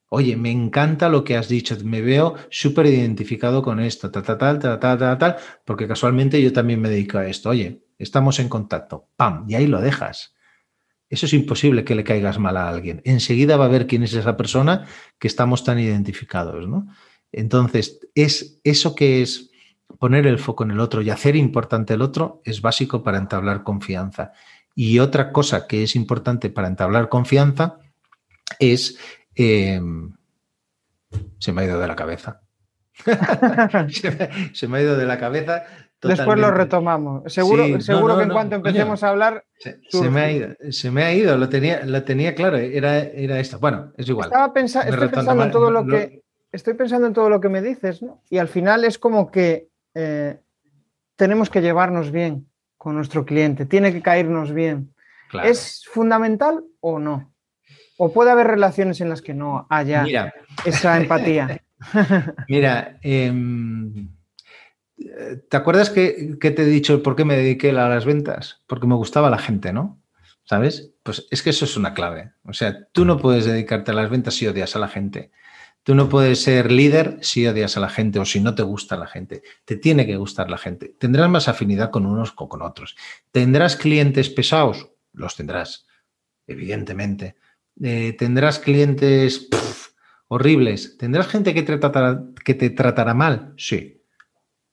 [0.10, 4.38] Oye, me encanta lo que has dicho, me veo súper identificado con esto, tal, tal,
[4.38, 7.50] tal, tal, tal, tal, tal, porque casualmente yo también me dedico a esto.
[7.50, 9.46] Oye, estamos en contacto, ¡pam!
[9.48, 10.36] Y ahí lo dejas.
[11.10, 13.02] Eso es imposible que le caigas mal a alguien.
[13.06, 14.86] Enseguida va a ver quién es esa persona
[15.18, 16.88] que estamos tan identificados, ¿no?
[17.32, 19.52] Entonces, es eso que es
[20.00, 23.64] poner el foco en el otro y hacer importante el otro es básico para entablar
[23.64, 24.34] confianza.
[24.76, 27.78] Y otra cosa que es importante para entablar confianza
[28.60, 28.98] es...
[29.36, 30.14] Em,
[31.40, 32.42] se me ha ido de la cabeza.
[34.54, 35.64] se, me, ha ido de la cabeza.
[36.02, 37.32] Después lo retomamos.
[37.32, 39.46] Seguro, seguro que en cuanto empecemos a hablar.
[39.58, 43.40] Se, me ha ido, se me ha ido, lo tenía, lo tenía claro, era, era
[43.40, 43.60] esto.
[43.60, 44.28] Bueno, es igual.
[44.28, 46.24] Estaba estoy pensando en todo lo que.
[46.52, 48.22] Estoy pensando en todo lo que me dices, ¿no?
[48.30, 50.38] Y al final es como que eh,
[51.16, 52.51] tenemos que llevarnos bien
[52.82, 54.92] con nuestro cliente, tiene que caernos bien.
[55.44, 57.32] ¿Es fundamental o no?
[57.96, 60.04] ¿O puede haber relaciones en las que no haya
[60.66, 61.62] esa empatía?
[62.48, 64.10] Mira, em,
[65.48, 68.64] ¿te acuerdas que, te he dicho por qué me dediqué a las ventas?
[68.66, 70.02] Porque me gustaba la gente, ¿no?
[70.44, 70.92] ¿Sabes?
[71.04, 72.32] Pues es que eso es una clave.
[72.46, 75.30] O sea, tú no puedes dedicarte a las ventas si odias a la gente.
[75.84, 78.96] Tú no puedes ser líder si odias a la gente o si no te gusta
[78.98, 79.42] la gente.
[79.66, 80.96] Te tiene que gustar la gente.
[81.00, 82.96] Tendrás más afinidad con unos o con otros.
[83.32, 84.92] ¿Tendrás clientes pesados?
[85.12, 85.88] Los tendrás,
[86.46, 87.36] evidentemente.
[87.82, 89.48] Eh, ¿Tendrás clientes
[90.28, 90.98] horribles?
[90.98, 93.54] ¿Tendrás gente que que te tratará mal?
[93.58, 94.04] Sí.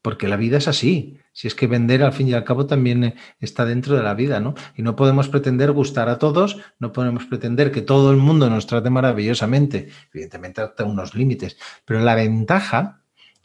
[0.03, 1.19] Porque la vida es así.
[1.39, 4.15] Si es que vender al fin y al cabo también eh, está dentro de la
[4.15, 4.55] vida, ¿no?
[4.75, 8.67] Y no podemos pretender gustar a todos, no podemos pretender que todo el mundo nos
[8.67, 13.05] trate maravillosamente, evidentemente hasta unos límites, pero la ventaja,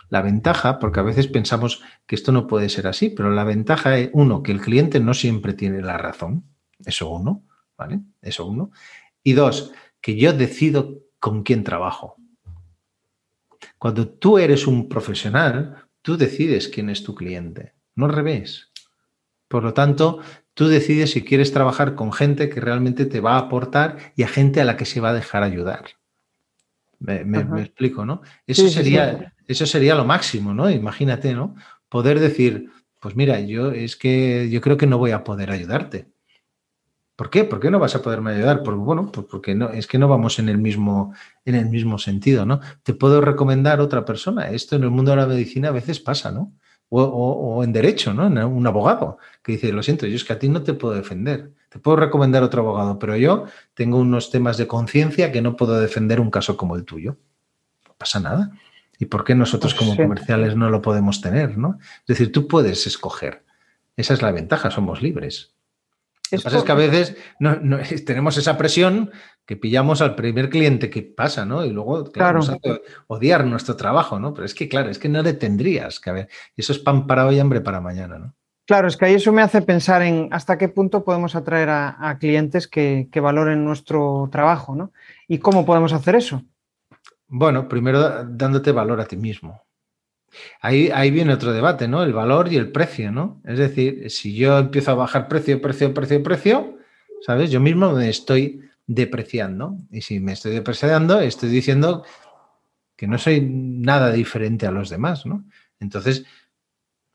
[0.10, 4.00] la ventaja, porque a veces pensamos que esto no puede ser así, pero la ventaja
[4.00, 6.46] es, uno, que el cliente no siempre tiene la razón,
[6.84, 7.44] eso uno,
[7.78, 8.00] ¿vale?
[8.24, 8.72] Eso uno.
[9.22, 9.72] Y dos,
[10.02, 12.16] que yo decido con quién trabajo.
[13.78, 18.72] Cuando tú eres un profesional, tú decides quién es tu cliente no al revés.
[19.48, 20.20] Por lo tanto,
[20.54, 24.28] tú decides si quieres trabajar con gente que realmente te va a aportar y a
[24.28, 25.86] gente a la que se va a dejar ayudar.
[27.00, 28.22] Me, explico, ¿no?
[28.48, 30.70] Eso, sería, eso sería lo máximo, ¿no?
[30.70, 31.56] Imagínate, ¿no?
[31.90, 32.70] Poder decir,
[33.02, 36.08] pues mira, yo es que yo creo que no voy a poder ayudarte.
[37.16, 37.44] ¿Por qué?
[37.44, 38.64] ¿Por qué no vas a poderme ayudar?
[38.64, 41.14] Porque, bueno, pues porque no, es que no vamos en el mismo,
[41.46, 42.60] en el mismo sentido, ¿no?
[42.82, 44.50] Te puedo recomendar otra persona.
[44.50, 46.54] Esto en el mundo de la medicina a veces pasa, ¿no?
[47.02, 48.28] O, en derecho, ¿no?
[48.48, 51.52] Un abogado que dice, lo siento, yo es que a ti no te puedo defender.
[51.70, 55.80] Te puedo recomendar otro abogado, pero yo tengo unos temas de conciencia que no puedo
[55.80, 57.18] defender un caso como el tuyo.
[57.88, 58.52] No pasa nada.
[59.00, 61.80] ¿Y por qué nosotros pues como comerciales no lo podemos tener, no?
[61.82, 63.44] Es decir, tú puedes escoger.
[63.98, 65.54] Esa es la ventaja, somos libres.
[66.34, 67.58] Lo que pasa es que a veces no,
[68.06, 69.12] tenemos esa presión
[69.46, 71.66] que pillamos al primer cliente que pasa, ¿no?
[71.66, 72.40] Y luego, claro,
[73.08, 74.34] odiar nuestro trabajo, ¿no?
[74.34, 76.30] Pero es que, claro, es que no le tendrías que haber.
[76.56, 78.34] Eso es pan para hoy, hambre para mañana, ¿no?
[78.66, 82.18] Claro, es que ahí eso me hace pensar en hasta qué punto podemos atraer a,
[82.20, 84.94] clientes que, valoren nuestro trabajo, ¿no?
[85.28, 86.42] ¿Y cómo podemos hacer eso?
[87.28, 89.62] Bueno, primero dándote valor a ti mismo.
[90.62, 92.04] Ahí, viene otro debate, ¿no?
[92.04, 93.42] El valor y el precio, ¿no?
[93.46, 96.78] Es decir, si yo empiezo a bajar precio, precio, precio, precio,
[97.22, 97.52] ¿sabes?
[97.52, 99.78] Yo mismo me estoy depreciando.
[99.92, 102.04] Y si me estoy depreciando, estoy diciendo
[102.96, 105.46] que no soy nada diferente a los demás, ¿no?
[105.80, 106.26] Entonces,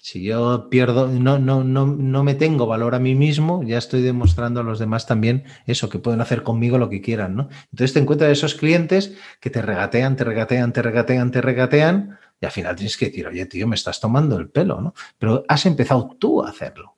[0.01, 4.01] si yo pierdo, no, no, no, no me tengo valor a mí mismo, ya estoy
[4.01, 7.49] demostrando a los demás también eso, que pueden hacer conmigo lo que quieran, ¿no?
[7.73, 12.47] Entonces te encuentras esos clientes que te regatean, te regatean, te regatean, te regatean, y
[12.47, 14.95] al final tienes que decir, oye, tío, me estás tomando el pelo, ¿no?
[15.18, 16.97] Pero has empezado tú a hacerlo,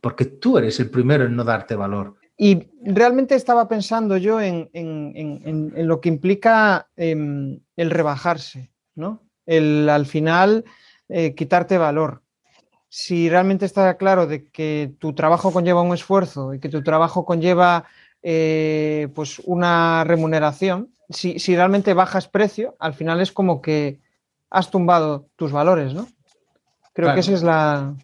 [0.00, 2.16] porque tú eres el primero en no darte valor.
[2.36, 9.22] Y realmente estaba pensando yo en, lo que implica em, el rebajarse, ¿no?
[9.46, 10.64] El al final
[11.08, 12.22] eh, quitarte valor.
[12.88, 17.24] Si realmente está claro de que tu trabajo conlleva un esfuerzo y que tu trabajo
[17.24, 17.84] conlleva
[18.22, 24.00] eh, pues una remuneración, si, realmente bajas precio, al final es como que
[24.52, 26.06] has tumbado tus valores, ¿no?
[26.92, 27.96] Creo que esa es la,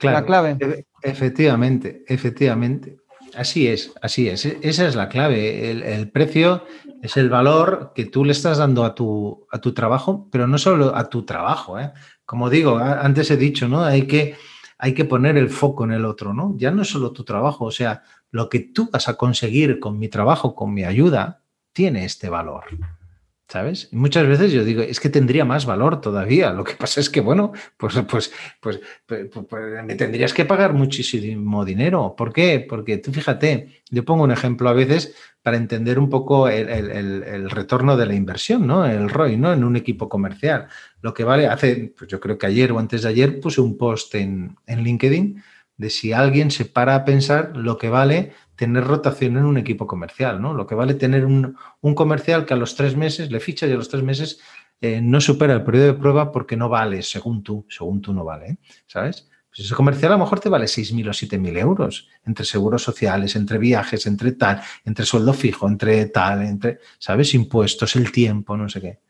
[0.00, 0.56] la clave.
[1.02, 2.96] Efectivamente, efectivamente.
[3.36, 4.46] Así es, así es.
[4.46, 5.70] E-, esa es la clave.
[5.70, 6.64] El, precio
[7.02, 10.56] es el valor que tú le estás dando a tu, a tu trabajo, pero no
[10.56, 11.78] solo a tu trabajo.
[11.78, 11.92] ¿eh?
[12.24, 13.84] Como digo, antes he dicho, ¿no?
[13.84, 14.36] Hay que,
[14.78, 16.54] hay que poner el foco en el otro, ¿no?
[16.56, 19.98] Ya no es solo tu trabajo, o sea, lo que tú vas a conseguir con
[19.98, 21.42] mi trabajo, con mi ayuda,
[21.72, 22.64] tiene este valor.
[23.50, 23.88] ¿Sabes?
[23.90, 26.52] Y muchas veces yo digo, es que tendría más valor todavía.
[26.52, 30.72] Lo que pasa es que, bueno, pues, pues, pues, pues, pues, me tendrías que pagar
[30.72, 32.14] muchísimo dinero.
[32.16, 32.64] ¿Por qué?
[32.68, 37.96] Porque tú fíjate, yo pongo un ejemplo a veces para entender un poco el, retorno
[37.96, 38.86] de la inversión, ¿no?
[38.86, 39.52] El ROI, ¿no?
[39.52, 40.68] En un equipo comercial.
[41.02, 43.76] Lo que vale, hace, pues yo creo que ayer o antes de ayer puse un
[43.76, 45.42] post en, en LinkedIn
[45.76, 49.86] de si alguien se para a pensar lo que vale tener rotación en un equipo
[49.86, 50.52] comercial, ¿no?
[50.52, 51.56] Lo que vale tener un,
[51.94, 54.38] comercial que a los tres meses le ficha y a los tres meses
[54.82, 58.22] eh, no supera el periodo de prueba porque no vale, según tú, según tú no
[58.22, 58.58] vale.
[58.86, 59.30] ¿sabes?
[59.48, 63.34] Pues ese comercial a lo mejor te vale 6.000 o 7.000 euros entre seguros sociales,
[63.34, 67.32] entre viajes, entre tal, entre sueldo fijo, entre tal, entre, ¿sabes?
[67.32, 69.00] Impuestos, el tiempo, no sé qué.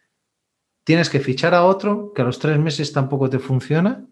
[0.84, 4.07] Tienes que fichar a otro que a los tres meses tampoco te funciona,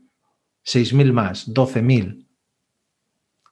[0.66, 2.26] 6.000 más, 12.000.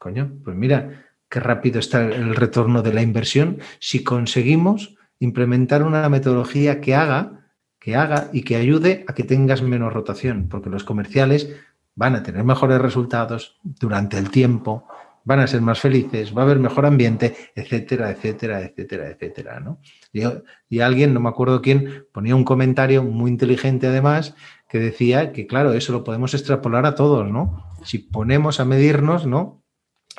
[0.01, 6.09] Coño, pues mira, qué rápido está el retorno de la inversión si conseguimos implementar una
[6.09, 7.47] metodología que haga,
[7.79, 11.49] que haga y que ayude a que tengas menos rotación, porque los comerciales
[11.95, 14.87] van a tener mejores resultados durante el tiempo,
[15.25, 19.81] van a ser más felices, va a haber mejor ambiente, etcétera, etcétera, etcétera, etcétera, ¿no?
[20.13, 20.23] Y,
[20.69, 24.37] y alguien, no me acuerdo quién, ponía un comentario muy inteligente además
[24.69, 27.65] que decía que, claro, eso lo podemos extrapolar a todos, ¿no?
[27.83, 29.65] Si ponemos a medirnos, ¿no?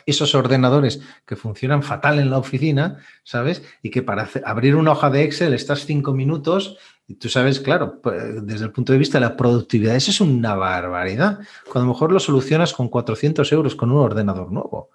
[0.06, 3.64] Esos ordenadores que funcionan fatal en la oficina, ¿sabes?
[3.82, 6.78] Y que para abrir una hoja de Excel estás cinco minutos
[7.08, 10.20] y tú sabes, claro, pues, desde el punto de vista de la productividad, eso es
[10.20, 11.39] una barbaridad.
[11.72, 14.89] Cuando mejor lo solucionas con 400 euros con un ordenador nuevo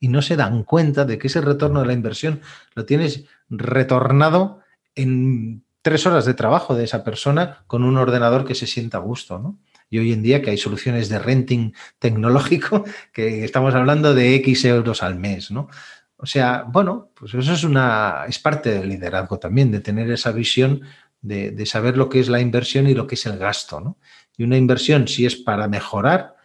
[0.00, 2.40] y no se dan cuenta de que ese retorno de la inversión
[2.74, 4.60] lo tienes retornado
[4.94, 9.00] en tres horas de trabajo de esa persona con un ordenador que se sienta a
[9.00, 9.58] gusto, ¿no?
[9.90, 14.64] Y hoy en día que hay soluciones de renting tecnológico que estamos hablando de X
[14.64, 15.68] euros al mes, ¿no?
[16.16, 20.32] O sea, bueno, pues eso es una, es parte del liderazgo también, de tener esa
[20.32, 20.82] visión
[21.20, 23.98] de, de saber lo que es la inversión y lo que es el gasto, ¿no?
[24.36, 26.36] Y una inversión, si es para mejorar,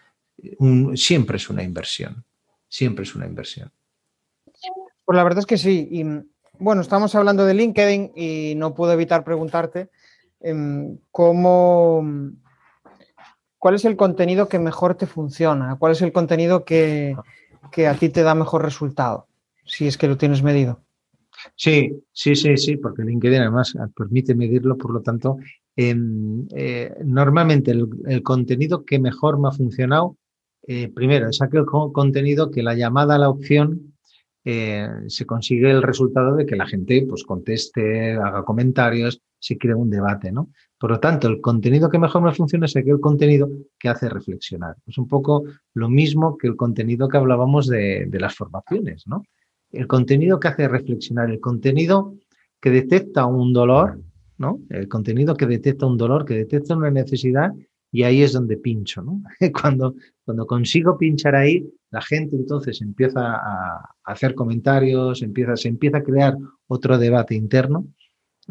[0.95, 2.25] siempre es una inversión,
[2.67, 3.71] siempre es una inversión.
[5.05, 5.87] Pues la verdad es que sí.
[5.91, 6.03] Y
[6.57, 9.89] bueno, estamos hablando de LinkedIn y no puedo evitar preguntarte
[10.39, 12.03] em, cómo,
[13.64, 17.16] cuál es el contenido que mejor te funciona, cuál es el contenido que,
[17.88, 19.28] a ti te da mejor resultado,
[19.64, 20.82] si es que lo tienes medido.
[21.55, 25.38] Sí, sí, sí, sí, porque LinkedIn además permite medirlo, por lo tanto,
[25.78, 25.95] eh,
[27.05, 30.18] normalmente el, contenido que mejor me ha funcionado,
[30.68, 33.93] eh, primero, es aquel contenido que la llamada a la opción
[34.43, 39.74] eh, se consigue el resultado de que la gente pues, conteste, haga comentarios, se cree
[39.74, 40.49] un debate, ¿no?
[40.84, 44.75] Por lo tanto, el contenido que mejor me funciona es aquel contenido que hace reflexionar.
[44.86, 49.23] Es un poco lo mismo que el contenido que hablábamos de, las formaciones, ¿no?
[49.71, 52.15] El contenido que hace reflexionar, el contenido
[52.59, 54.01] que detecta un dolor,
[54.38, 54.59] ¿no?
[54.69, 57.53] El contenido que detecta un dolor, que detecta una necesidad
[57.89, 59.23] y ahí es donde pincho, ¿no?
[59.61, 65.99] Cuando, cuando consigo pinchar ahí, la gente entonces empieza a, hacer comentarios, empieza, se empieza
[65.99, 66.36] a crear
[66.67, 67.88] otro debate interno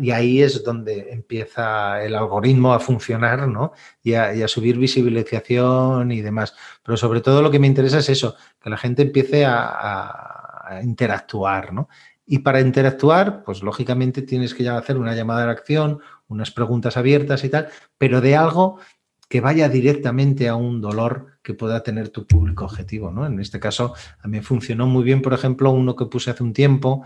[0.02, 3.72] y ahí es donde empieza el algoritmo a funcionar, ¿no?
[4.02, 6.54] Y a, subir visibilización y demás.
[6.82, 10.82] Pero sobre todo lo que me interesa es eso, que la gente empiece a, a
[10.82, 11.88] interactuar, ¿no?
[12.26, 16.96] Y para interactuar, pues lógicamente tienes que ya hacer una llamada de acción, unas preguntas
[16.96, 18.78] abiertas y tal, pero de algo
[19.32, 23.10] que vaya directamente a un dolor que pueda tener tu público objetivo.
[23.10, 23.24] ¿no?
[23.24, 26.52] En este caso, a mí funcionó muy bien, por ejemplo, uno que puse hace un
[26.52, 27.02] tiempo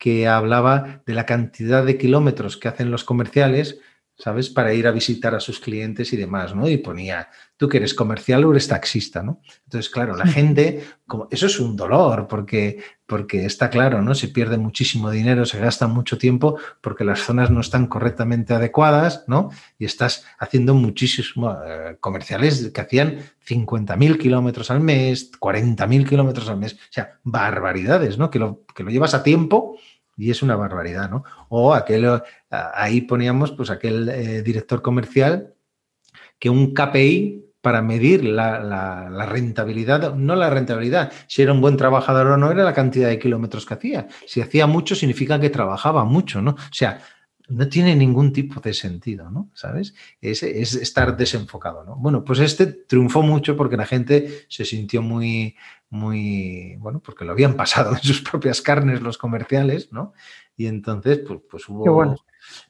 [0.00, 3.78] que hablaba de la cantidad de kilómetros que hacen los comerciales
[4.20, 4.50] ¿sabes?
[4.50, 6.68] Para ir a visitar a sus clientes y demás, ¿no?
[6.68, 9.40] Y ponía, tú que eres comercial o eres taxista, ¿no?
[9.64, 14.14] Entonces, claro, la gente, como, eso es un dolor, porque, porque está claro, ¿no?
[14.14, 19.24] Se pierde muchísimo dinero, se gasta mucho tiempo porque las zonas no están correctamente adecuadas,
[19.26, 19.50] ¿no?
[19.78, 26.58] Y estás haciendo muchísimos eh, comerciales que hacían 50.000 kilómetros al mes, 40.000 kilómetros al
[26.58, 28.30] mes, o sea, barbaridades, ¿no?
[28.30, 29.78] Que lo, que lo llevas a tiempo
[30.20, 31.24] y es una barbaridad, ¿no?
[31.48, 35.54] O aquel, ahí poníamos pues aquel eh, director comercial
[36.38, 42.26] que un KPI para medir la, rentabilidad, no la rentabilidad, si era un buen trabajador
[42.28, 44.08] o no, era la cantidad de kilómetros que hacía.
[44.26, 46.52] Si hacía mucho, significa que trabajaba mucho, ¿no?
[46.52, 47.00] O sea,
[47.48, 49.50] no tiene ningún tipo de sentido, ¿no?
[49.54, 49.94] ¿Sabes?
[50.20, 51.96] Es, es, estar desenfocado, ¿no?
[51.96, 55.56] Bueno, pues este triunfó mucho porque la gente se sintió muy,
[55.90, 60.14] muy, bueno, porque lo habían pasado en sus propias carnes los comerciales, ¿no?
[60.56, 62.16] Y entonces, pues, pues hubo...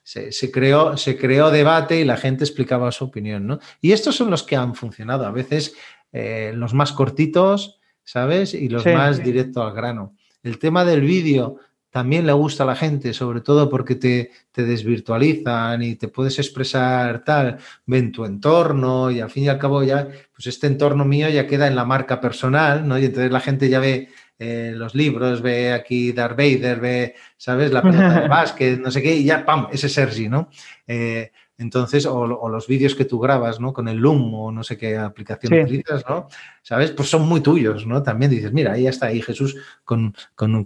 [0.03, 3.59] Se, creó, se creó debate y la gente explicaba su opinión, ¿no?
[3.79, 5.25] Y estos son los que han funcionado.
[5.25, 5.75] A veces
[6.11, 8.53] eh, los más cortitos, ¿sabes?
[8.53, 10.15] Y los más directos al grano.
[10.43, 11.57] El tema del vídeo
[11.91, 16.39] también le gusta a la gente, sobre todo porque te, te, desvirtualizan y te puedes
[16.39, 21.05] expresar tal, ven tu entorno y al fin y al cabo ya, pues este entorno
[21.05, 22.97] mío ya queda en la marca personal, ¿no?
[22.97, 24.07] Y entonces la gente ya ve
[24.39, 27.71] eh, los libros, ve aquí Darth Vader, ve, ¿sabes?
[27.71, 30.49] La pelota de básquet, no sé qué, y ya, ¡pam!, ese Sergi, ¿no?
[30.87, 31.31] Eh,
[31.61, 33.71] entonces, o, los vídeos que tú grabas, ¿no?
[33.71, 36.27] Con el Loom o no sé qué aplicación utilizas, ¿no?
[36.63, 36.91] ¿Sabes?
[36.91, 38.01] Pues son muy tuyos, ¿no?
[38.01, 39.55] También dices, mira, ahí está ahí Jesús
[39.85, 40.15] con,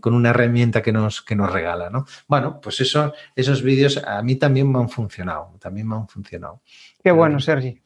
[0.06, 2.06] una herramienta que nos, que nos regala, ¿no?
[2.30, 6.62] Bueno, pues eso, esos vídeos a mí también me han funcionado, también me han funcionado.
[7.04, 7.82] Qué bueno, Sergi.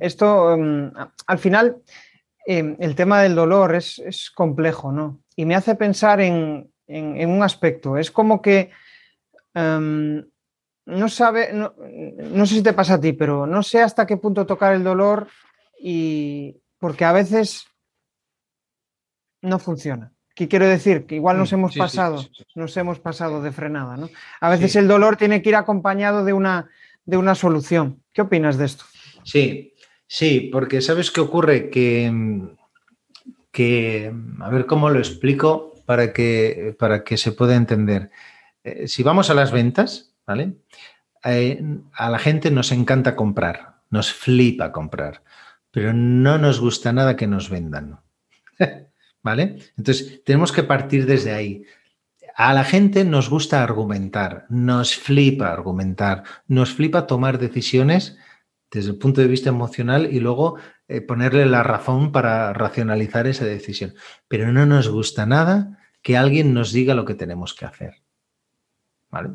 [0.00, 0.90] Esto, em,
[1.26, 1.76] al final,
[2.46, 5.20] em, el tema del dolor es, complejo, ¿no?
[5.36, 7.98] Y me hace pensar en, un aspecto.
[7.98, 8.70] Es como que...
[9.52, 10.24] Em,
[10.86, 14.46] no sabe, no, sé si te pasa a ti, pero no sé hasta qué punto
[14.46, 15.28] tocar el dolor
[15.80, 17.66] y porque a veces
[19.42, 20.12] no funciona.
[20.34, 21.06] ¿Qué quiero decir?
[21.06, 22.24] Que igual nos hemos pasado,
[22.54, 24.10] nos hemos pasado de frenada, ¿no?
[24.40, 26.68] A veces el dolor tiene que ir acompañado de una,
[27.04, 28.02] de una solución.
[28.12, 28.84] ¿Qué opinas de esto?
[29.24, 29.74] Sí,
[30.06, 31.70] sí, porque ¿sabes qué ocurre?
[31.70, 32.12] Que,
[33.50, 38.10] que a ver cómo lo explico para que, para que se pueda entender.
[38.62, 40.56] Eh, si vamos a las ventas, ¿vale?
[41.24, 41.62] Eh,
[41.92, 45.22] a la gente nos encanta comprar, nos flipa comprar,
[45.70, 48.00] pero no nos gusta nada que nos vendan.
[49.22, 49.58] ¿Vale?
[49.76, 51.64] Entonces, tenemos que partir desde ahí.
[52.36, 58.18] A la gente nos gusta argumentar, nos flipa argumentar, nos flipa tomar decisiones
[58.70, 63.44] desde el punto de vista emocional y luego eh, ponerle la razón para racionalizar esa
[63.46, 63.94] decisión.
[64.28, 68.05] Pero no nos gusta nada que alguien nos diga lo que tenemos que hacer.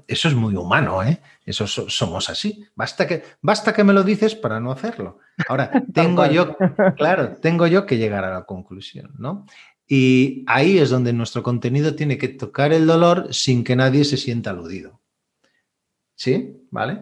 [0.08, 1.20] Eso es muy humano, ¿eh?
[1.46, 2.66] Eso somos así.
[2.76, 5.20] Basta que, basta que me lo dices para no hacerlo.
[5.48, 6.56] Ahora, tengo yo,
[6.98, 9.46] claro, tengo yo que llegar a la conclusión, ¿no?
[9.88, 14.18] Y ahí es donde nuestro contenido tiene que tocar el dolor sin que nadie se
[14.18, 15.02] sienta aludido.
[16.16, 16.66] ¿Sí?
[16.72, 17.02] ¿Vale?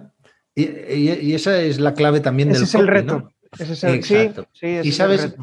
[0.55, 3.31] Y, esa es la clave también ese del es el reto.
[3.57, 4.47] Ese es el, Exacto.
[4.61, 5.35] y sabes,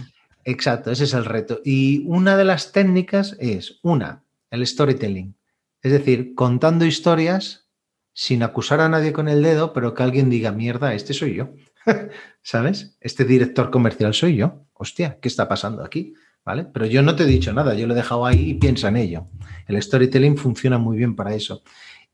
[0.45, 1.61] exacto, ese es el reto.
[1.64, 5.37] Y una de las técnicas es, una, el storytelling.
[5.83, 7.68] Es decir, contando historias
[8.12, 11.51] sin acusar a nadie con el dedo, pero que alguien diga, mierda, este soy yo.
[12.43, 12.97] ¿Sabes?
[13.01, 14.66] Este director comercial soy yo.
[14.72, 16.14] Hostia, ¿qué está pasando aquí?
[16.45, 16.64] ¿Vale?
[16.64, 18.97] Pero yo no te he dicho nada, yo lo he dejado ahí y piensa en
[18.97, 19.29] ello.
[19.66, 21.62] El storytelling funciona muy bien para eso.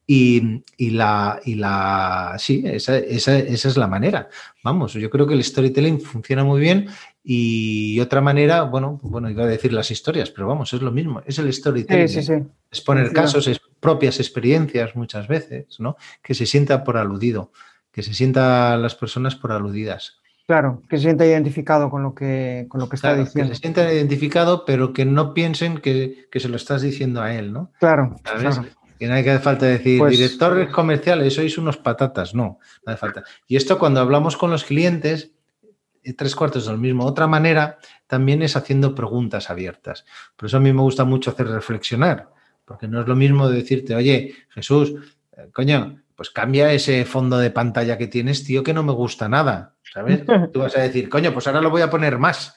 [0.07, 4.29] Y, la, y la, sí, esa, es la manera.
[4.65, 6.89] Vamos, yo creo que el storytelling funciona muy bien
[7.25, 11.23] y otra manera, bueno, bueno, iba a decir las historias, pero vamos, es lo mismo,
[11.25, 12.09] es el storytelling.
[12.09, 12.45] Sí, sí, sí.
[12.71, 15.97] Es poner casos, es propias experiencias muchas veces, ¿no?
[16.23, 17.53] Que se sienta por aludido,
[17.93, 20.21] que se sienta las personas por aludidas.
[20.47, 23.51] Claro, que se sienta identificado con lo que, con lo que está diciendo.
[23.51, 27.53] Que se sienta identificado, pero que no piensen que, se lo estás diciendo a él,
[27.53, 27.71] ¿no?
[27.79, 28.17] Claro.
[28.23, 28.67] claro.
[28.99, 32.35] Que no hay que falta decir, pues, directores comerciales, sois unos patatas.
[32.35, 33.25] No, no hace falta.
[33.47, 35.33] Y esto cuando hablamos con los clientes,
[36.17, 37.05] tres cuartos de lo mismo.
[37.05, 40.05] Otra manera también es haciendo preguntas abiertas.
[40.37, 42.31] Por eso a mí me gusta mucho hacer reflexionar,
[42.65, 44.95] porque no es lo mismo decirte, oye, Jesús,
[45.37, 49.29] eh, coño, pues cambia ese fondo de pantalla que tienes, tío, que no me gusta
[49.29, 49.75] nada.
[49.93, 50.23] ¿Sabes?
[50.53, 52.57] Tú vas a decir, coño, pues ahora lo voy a poner más.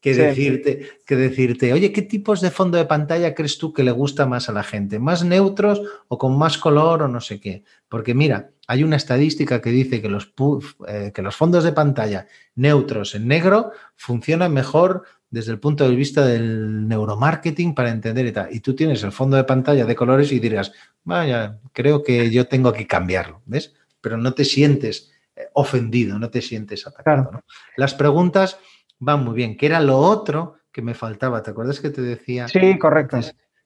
[0.00, 3.90] que, decirte, que decirte, oye, ¿qué tipos de fondo de pantalla crees tú que le
[3.90, 4.98] gusta más a la gente?
[4.98, 7.64] ¿Más neutros o con más color o no sé qué?
[7.88, 10.32] Porque mira, hay una estadística que dice que los,
[10.88, 15.94] eh, que los fondos de pantalla neutros en negro funcionan mejor desde el punto de
[15.94, 18.48] vista del neuromarketing para entender y tal.
[18.54, 20.72] Y tú tienes el fondo de pantalla de colores y dirás,
[21.04, 23.74] vaya, creo que yo tengo que cambiarlo, ¿ves?
[24.00, 27.42] Pero no te sientes eh, ofendido, no te sientes atacado.
[27.76, 28.58] Las preguntas
[28.98, 31.42] van muy bien, que era lo otro que me faltaba.
[31.42, 32.48] ¿Te acuerdas que te decía?
[32.48, 33.18] Sí, correcto.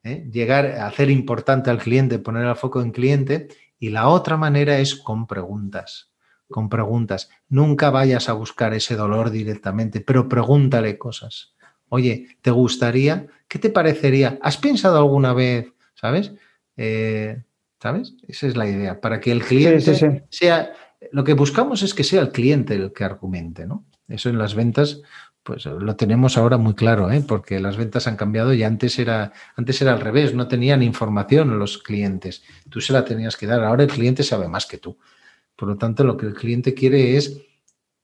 [0.02, 0.28] ¿eh?
[0.30, 3.48] Llegar a hacer importante al cliente, poner el foco en cliente.
[3.80, 6.12] Y la otra manera es con preguntas.
[6.48, 7.30] Con preguntas.
[7.48, 11.54] Nunca vayas a buscar ese dolor directamente, pero pregúntale cosas.
[11.88, 13.26] Oye, ¿te gustaría?
[13.48, 14.38] ¿Qué te parecería?
[14.42, 15.72] ¿Has pensado alguna vez?
[15.94, 16.32] ¿Sabes?
[16.76, 17.42] Eh,
[17.82, 18.14] ¿Sabes?
[18.28, 19.00] Esa es la idea.
[19.00, 20.72] Para que el cliente sea.
[21.12, 23.86] Lo que buscamos es que sea el cliente el que argumente, ¿no?
[24.06, 25.00] Eso en las ventas,
[25.42, 27.24] pues lo tenemos ahora muy claro, ¿eh?
[27.26, 31.58] porque las ventas han cambiado y antes era, antes era al revés, no tenían información
[31.58, 34.98] los clientes, tú se la tenías que dar, ahora el cliente sabe más que tú.
[35.56, 37.42] Por lo tanto, lo que el cliente quiere es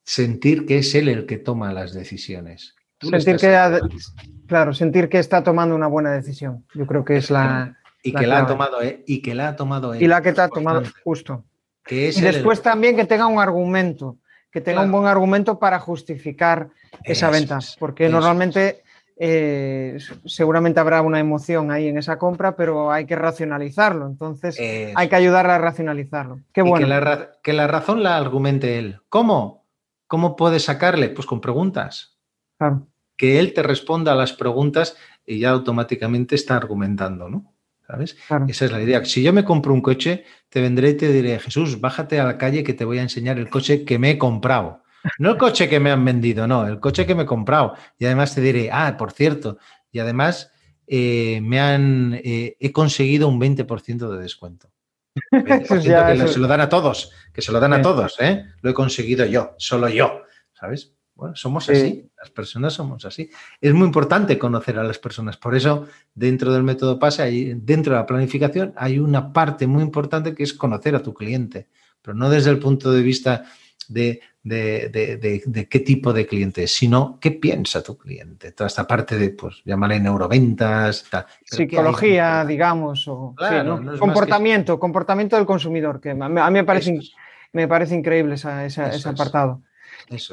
[0.03, 2.74] sentir que es él el que toma las decisiones.
[3.01, 3.80] sentir que,
[4.47, 6.64] claro, sentir que está tomando una buena decisión.
[6.74, 7.76] Yo creo que es la...
[8.03, 9.03] Y que la ha tomado, ¿eh?
[9.07, 10.03] y que la ha tomado él.
[10.03, 11.45] Y la que te ha tomado, justo.
[11.82, 14.18] Que y después también que tenga un argumento
[14.57, 16.70] que tenga un buen argumento para justificar
[17.04, 18.82] esa venta, porque normalmente
[19.18, 25.09] eh, seguramente habrá una emoción ahí en esa compra, pero hay que racionalizarlo, entonces hay
[25.11, 26.40] que ayudarle a racionalizarlo.
[26.54, 26.86] Qué bueno.
[27.42, 28.98] Que la, razón la argumente él.
[29.11, 29.66] ¿Cómo?
[30.07, 31.11] ¿Cómo puedes sacarle?
[31.11, 32.16] Pues con preguntas.
[33.14, 34.96] Que él te responda a las preguntas
[35.26, 37.52] y ya automáticamente está argumentando, ¿no?
[37.87, 38.16] ¿Sabes?
[38.49, 39.05] Esa es la idea.
[39.05, 42.37] Si yo me compro un coche, te vendré y te diré, Jesús, bájate a la
[42.37, 44.82] calle que te voy a enseñar el coche que me he comprado.
[45.18, 47.74] No el coche que me han vendido, no, el coche que me he comprado.
[47.99, 49.59] Y además te diré, ah, por cierto,
[49.93, 50.51] y además
[50.87, 54.68] eh, me han, eh, he conseguido un 20% de descuento.
[55.30, 58.45] que se lo dan a todos, que se lo dan a todos, ¿eh?
[58.61, 60.22] Lo he conseguido yo, solo yo,
[60.53, 60.93] ¿sabes?
[61.14, 63.31] Bueno, somos así, las personas somos así.
[63.61, 65.37] Es muy importante conocer a las personas.
[65.37, 70.35] Por eso, dentro del método PASE, dentro de la planificación, hay una parte muy importante
[70.35, 71.68] que es conocer a tu cliente,
[72.03, 73.45] pero no desde el punto de vista
[73.89, 74.20] de,
[75.70, 78.51] qué tipo de cliente es, sino qué piensa tu cliente.
[78.51, 81.09] Toda esta parte de, pues, llamarle neuroventas,
[81.45, 83.37] psicología, digamos, o
[84.01, 86.99] comportamiento, comportamiento del consumidor, que a mí me parece,
[87.53, 89.62] me parece increíble ese apartado.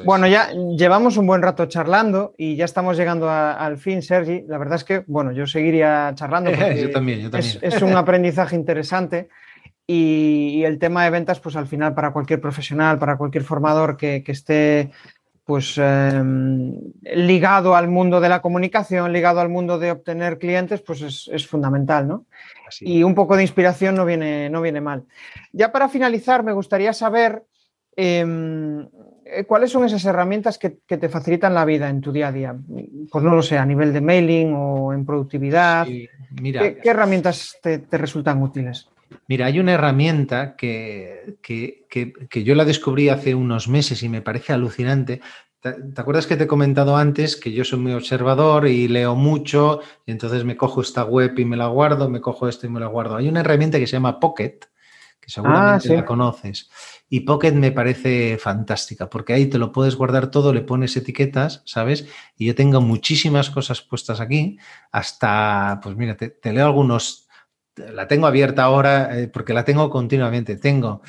[0.04, 4.44] Bueno, ya llevamos un buen rato charlando y ya estamos llegando al fin, Sergi.
[4.46, 6.50] La verdad es que, bueno, yo seguiría charlando.
[6.50, 7.58] yo también, yo también.
[7.60, 9.28] Es, un aprendizaje interesante
[9.86, 14.22] y, el tema de ventas, pues al final para cualquier profesional, para cualquier formador que,
[14.26, 14.90] esté
[15.44, 21.28] pues em, ligado al mundo de la comunicación, ligado al mundo de obtener clientes, pues
[21.28, 22.24] es, fundamental, ¿no?
[22.80, 25.04] Y un poco de inspiración no viene, no viene mal.
[25.52, 27.44] Ya para finalizar, me gustaría saber
[27.94, 28.88] em, eh,
[29.46, 32.56] ¿cuáles son esas herramientas que, te facilitan la vida en tu día a día?
[33.10, 35.86] Pues no lo sé, a nivel de mailing o en productividad.
[36.40, 38.88] mira, ¿Qué, herramientas te, resultan útiles?
[39.28, 44.22] Mira, hay una herramienta que, que, que, yo la descubrí hace unos meses y me
[44.22, 45.20] parece alucinante.
[45.60, 49.80] ¿Te, acuerdas que te he comentado antes que yo soy muy observador y leo mucho
[50.04, 52.80] y entonces me cojo esta web y me la guardo, me cojo esto y me
[52.80, 53.16] la guardo?
[53.16, 54.58] Hay una herramienta que se llama Pocket,
[55.20, 56.68] que seguramente ah, la conoces.
[57.08, 61.62] Y Pocket me parece fantástica porque ahí te lo puedes guardar todo, le pones etiquetas,
[61.64, 62.06] ¿sabes?
[62.36, 64.58] Y yo tengo muchísimas cosas puestas aquí,
[64.90, 67.28] hasta, pues mira, te, leo algunos,
[67.76, 70.56] la tengo abierta ahora eh, porque la tengo continuamente.
[70.56, 71.02] Tengo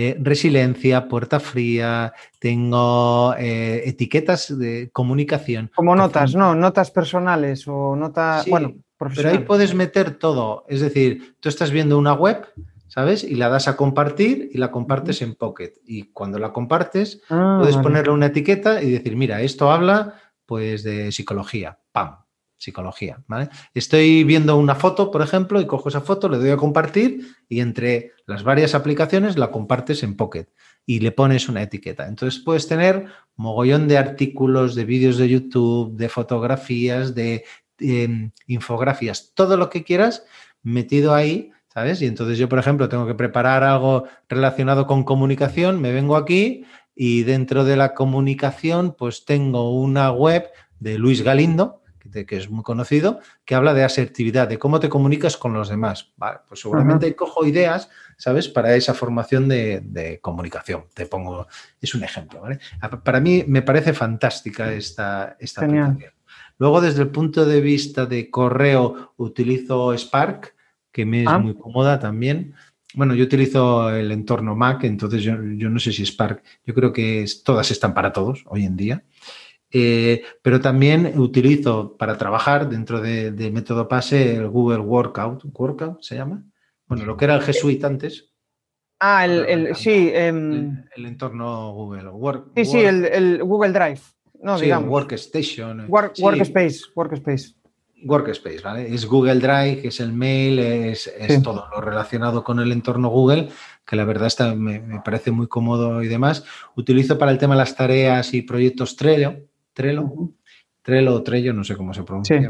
[0.00, 5.72] eh, resiliencia, puerta fría, tengo eh, etiquetas de comunicación.
[5.74, 6.54] Como notas, ¿no?
[6.54, 8.76] Notas personales o notas, bueno,
[9.16, 12.46] Pero ahí puedes meter todo, es decir, tú estás viendo una web
[12.88, 13.22] ¿sabes?
[13.22, 15.74] Y la das a compartir y la compartes en Pocket.
[15.86, 20.14] Y cuando la compartes, ah, puedes ponerle una etiqueta y decir, mira, esto habla
[20.46, 21.78] pues de psicología.
[21.92, 22.16] ¡Pam!
[22.56, 23.50] Psicología, ¿vale?
[23.72, 27.60] Estoy viendo una foto, por ejemplo, y cojo esa foto, le doy a compartir y
[27.60, 30.48] entre las varias aplicaciones la compartes en Pocket
[30.84, 32.08] y le pones una etiqueta.
[32.08, 37.44] Entonces puedes tener mogollón de artículos, de vídeos de YouTube, de fotografías, de
[37.78, 40.24] em, infografías, todo lo que quieras
[40.62, 42.02] metido ahí ¿sabes?
[42.02, 46.64] Y entonces yo, por ejemplo, tengo que preparar algo relacionado con comunicación, me vengo aquí
[46.96, 50.50] y dentro de la comunicación, pues tengo una web
[50.80, 55.36] de Luis Galindo, que, es muy conocido, que habla de asertividad, de cómo te comunicas
[55.36, 56.12] con los demás.
[56.16, 58.48] Vale, pues seguramente cojo ideas, ¿sabes?
[58.48, 60.86] Para esa formación de, comunicación.
[60.94, 61.46] Te pongo,
[61.80, 62.58] es un ejemplo, ¿vale?
[63.04, 66.12] Para mí me parece fantástica esta, esta aplicación.
[66.58, 70.57] Luego, desde el punto de vista de correo, utilizo Spark,
[70.92, 71.38] que me es ah.
[71.38, 72.54] muy cómoda también.
[72.94, 77.26] Bueno, yo utilizo el entorno Mac, entonces yo, no sé si Spark, yo creo que
[77.44, 79.04] todas están para todos hoy en día.
[79.70, 86.16] Eh, pero también utilizo para trabajar dentro de, método PASE el Google Workout, Workout se
[86.16, 86.42] llama.
[86.86, 88.32] Bueno, lo que era el G Suite antes.
[89.00, 90.10] Ah, el, sí.
[90.12, 92.10] Em, el, entorno Google.
[92.56, 94.00] sí, sí, el, Google Drive.
[94.42, 94.88] No, digamos.
[94.88, 95.86] Workstation.
[95.88, 97.54] workspace, Workspace.
[98.04, 98.94] Workspace, ¿vale?
[98.94, 101.10] Es Google Drive, es el mail, es,
[101.42, 103.48] todo lo relacionado con el entorno Google,
[103.84, 106.44] que la verdad está, me, parece muy cómodo y demás.
[106.76, 109.36] Utilizo para el tema de las tareas y proyectos Trello,
[109.72, 110.12] Trello,
[110.82, 112.40] Trello o Trello, no sé cómo se pronuncia,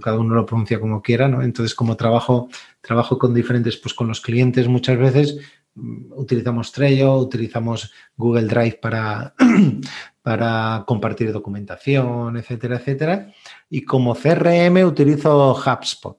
[0.00, 1.42] cada uno lo pronuncia como quiera, ¿no?
[1.42, 2.48] Entonces, como trabajo,
[2.80, 5.38] trabajo con diferentes, pues con los clientes muchas veces,
[5.74, 9.34] mm, utilizamos Trello, utilizamos Google Drive para,
[10.26, 13.32] para compartir documentación, etcétera, etcétera.
[13.70, 16.16] Y como CRM utilizo HubSpot.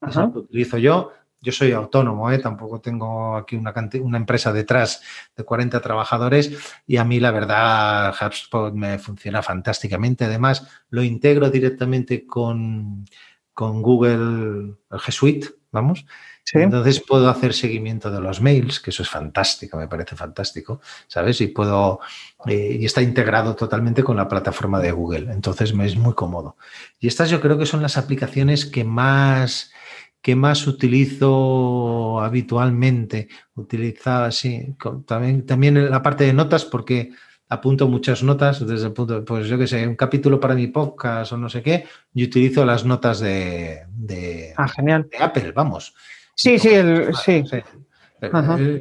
[0.00, 1.10] Lo utilizo yo.
[1.40, 2.38] Yo soy autónomo, ¿eh?
[2.38, 5.02] tampoco tengo aquí una, una empresa detrás
[5.36, 10.24] de 40 trabajadores y a mí la verdad HubSpot me funciona fantásticamente.
[10.24, 13.04] Además, lo integro directamente con,
[13.52, 16.06] con Google G Suite, vamos,
[16.52, 21.40] entonces puedo hacer seguimiento de los mails, que eso es fantástico, me parece fantástico, ¿sabes?
[21.40, 22.00] Y puedo,
[22.46, 26.56] eh, y está integrado totalmente con la plataforma de Google, entonces me es muy cómodo.
[27.00, 29.72] Y estas yo creo que son las aplicaciones que más,
[30.20, 33.28] que más utilizo habitualmente.
[33.54, 34.76] Utiliza, sí,
[35.06, 37.12] también, también en la parte de notas, porque
[37.48, 41.32] apunto muchas notas desde el punto, pues yo qué sé, un capítulo para mi podcast
[41.32, 41.84] o no sé qué,
[42.14, 45.08] y utilizo las notas de, de, ah, genial.
[45.10, 45.94] de Apple, vamos.
[46.42, 47.44] Sí, sí, el, sí.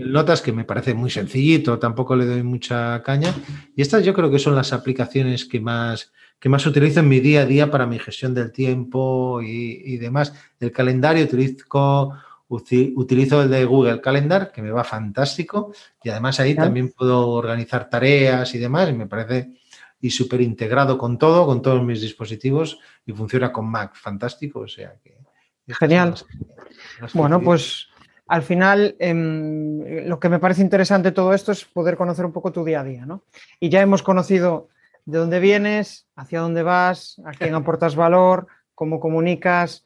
[0.04, 3.32] Notas que me parece muy sencillito, tampoco le doy mucha caña.
[3.76, 7.20] Y estas yo creo que son las aplicaciones que más, que más utilizo en mi
[7.20, 10.34] día a día para mi gestión del tiempo y, demás.
[10.60, 12.14] El calendario utilizo,
[12.48, 15.72] utilizo el de Google Calendar, que me va fantástico.
[16.04, 18.90] Y además ahí también puedo organizar tareas y demás.
[18.90, 19.52] Y me parece
[20.02, 24.62] y súper integrado con todo, con todos mis dispositivos y funciona con Mac, fantástico.
[24.62, 25.22] O sea que
[25.68, 26.16] Genial.
[27.14, 27.88] Bueno, pues
[28.28, 32.32] al final em, lo que me parece interesante de todo esto es poder conocer un
[32.32, 33.24] poco tu día a día, ¿no?
[33.60, 34.70] Y ya hemos conocido
[35.06, 39.86] de dónde vienes, hacia dónde vas, a quién aportas valor, cómo comunicas,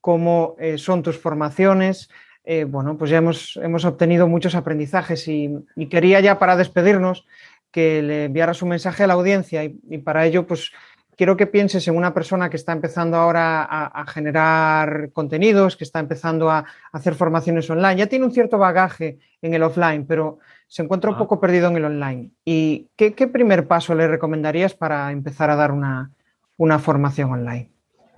[0.00, 2.10] cómo eh, son tus formaciones.
[2.44, 7.26] Eh, bueno, pues ya hemos, hemos obtenido muchos aprendizajes y, quería ya para despedirnos
[7.70, 10.70] que le enviaras un mensaje a la audiencia y, y para ello pues
[11.16, 15.98] quiero que pienses en una persona que está empezando ahora a, generar contenidos, que está
[15.98, 17.96] empezando a, hacer formaciones online.
[17.96, 20.38] Ya tiene un cierto bagaje en el offline, pero
[20.68, 22.30] se encuentra un poco perdido en el online.
[22.44, 26.10] ¿Y qué, primer paso le recomendarías para empezar a dar una,
[26.78, 27.70] formación online?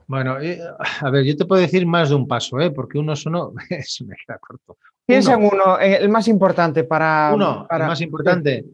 [0.06, 0.58] Bueno, eh,
[1.00, 2.70] a ver, yo te puedo decir más de un paso, ¿eh?
[2.70, 3.52] porque uno solo
[3.82, 4.76] se me queda corto.
[5.04, 7.30] Piensa en uno, el más importante para...
[7.34, 8.64] Uno, para, el más importante,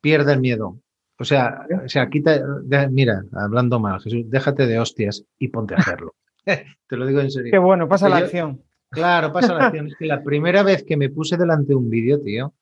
[0.00, 0.76] pierde el miedo.
[1.22, 2.42] O sea, o sea, quita,
[2.90, 6.16] mira, hablando mal, Jesús, déjate de hostias y ponte a hacerlo.
[6.44, 7.52] Te lo digo en serio.
[7.52, 8.60] Qué bueno, pasa la acción.
[8.90, 9.86] Claro, pasa la acción.
[9.86, 12.54] Es que la primera vez que me puse delante de un vídeo, tío,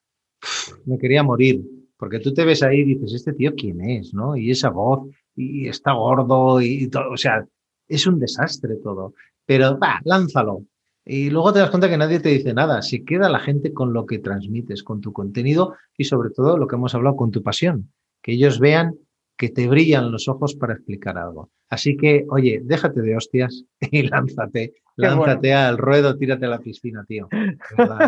[0.85, 1.63] me quería morir.
[1.97, 4.13] Porque tú te ves ahí y dices, ¿este tío quién es?
[4.13, 4.37] ¿No?
[4.37, 7.09] Y esa voz, y está gordo, y todo.
[7.09, 7.43] O sea,
[7.87, 9.15] es un desastre todo.
[9.43, 10.65] Pero, va, lánzalo.
[11.03, 12.83] Y luego te das cuenta que nadie te dice nada.
[12.83, 16.67] Se queda la gente con lo que transmites, con tu contenido y sobre todo lo
[16.67, 17.91] que hemos hablado, con tu pasión.
[18.21, 18.95] Que ellos vean
[19.37, 21.49] que te brillan los ojos para explicar algo.
[21.69, 27.03] Así que, oye, déjate de hostias y lánzate, lánzate al ruedo, tírate a la piscina,
[27.07, 27.27] tío.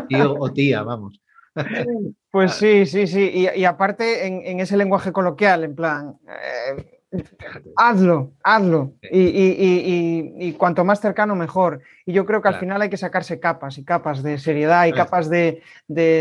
[0.07, 1.19] Tío o tía, vamos.
[2.29, 3.47] Pues sí, sí, sí.
[3.55, 7.01] Y, aparte, en, ese lenguaje coloquial, en plan, eh,
[7.77, 8.93] hazlo, hazlo.
[9.01, 11.81] Y, cuanto más cercano, mejor.
[12.05, 14.93] Y yo creo que al final hay que sacarse capas y capas de seriedad y
[14.93, 15.61] capas de,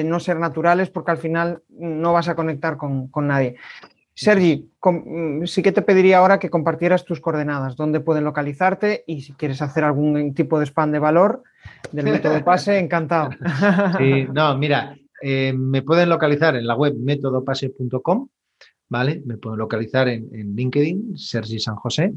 [0.04, 3.56] no ser naturales, porque al final no vas a conectar con, con nadie.
[4.14, 9.22] Sergi, mm, sí que te pediría ahora que compartieras tus coordenadas, dónde pueden localizarte y
[9.22, 11.42] si quieres hacer algún tipo de spam de valor
[11.92, 13.30] del método pase, encantado.
[13.98, 18.28] Sí, no, mira, eh, me pueden localizar en la web métodopase.com,
[18.92, 19.22] ¿vale?
[19.24, 22.12] Me pueden localizar en, LinkedIn, Sergi San José.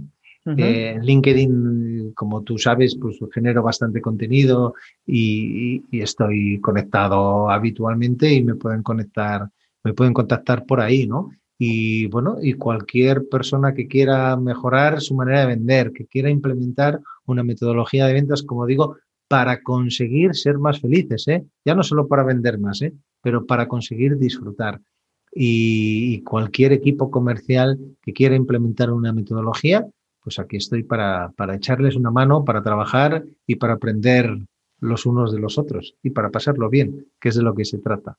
[0.58, 4.76] Eh, en LinkedIn, como tú sabes, pues genero bastante contenido
[5.08, 9.50] y, y, estoy conectado habitualmente y me pueden conectar,
[9.84, 11.32] me pueden contactar por ahí, ¿no?
[11.58, 17.00] Y bueno, y cualquier persona que quiera mejorar su manera de vender, que quiera implementar
[17.26, 18.98] una metodología de ventas, como digo,
[19.30, 21.46] para conseguir ser más felices, ¿eh?
[21.64, 22.94] ya no solo para vender más, ¿eh?
[23.22, 24.82] pero para conseguir disfrutar.
[25.38, 29.86] Y, cualquier equipo comercial que quiera implementar una metodología,
[30.24, 34.38] pues aquí estoy para, para echarles una mano, para trabajar y para aprender
[34.80, 37.80] los unos de los otros y para pasarlo bien, que es de lo que se
[37.80, 38.18] trata.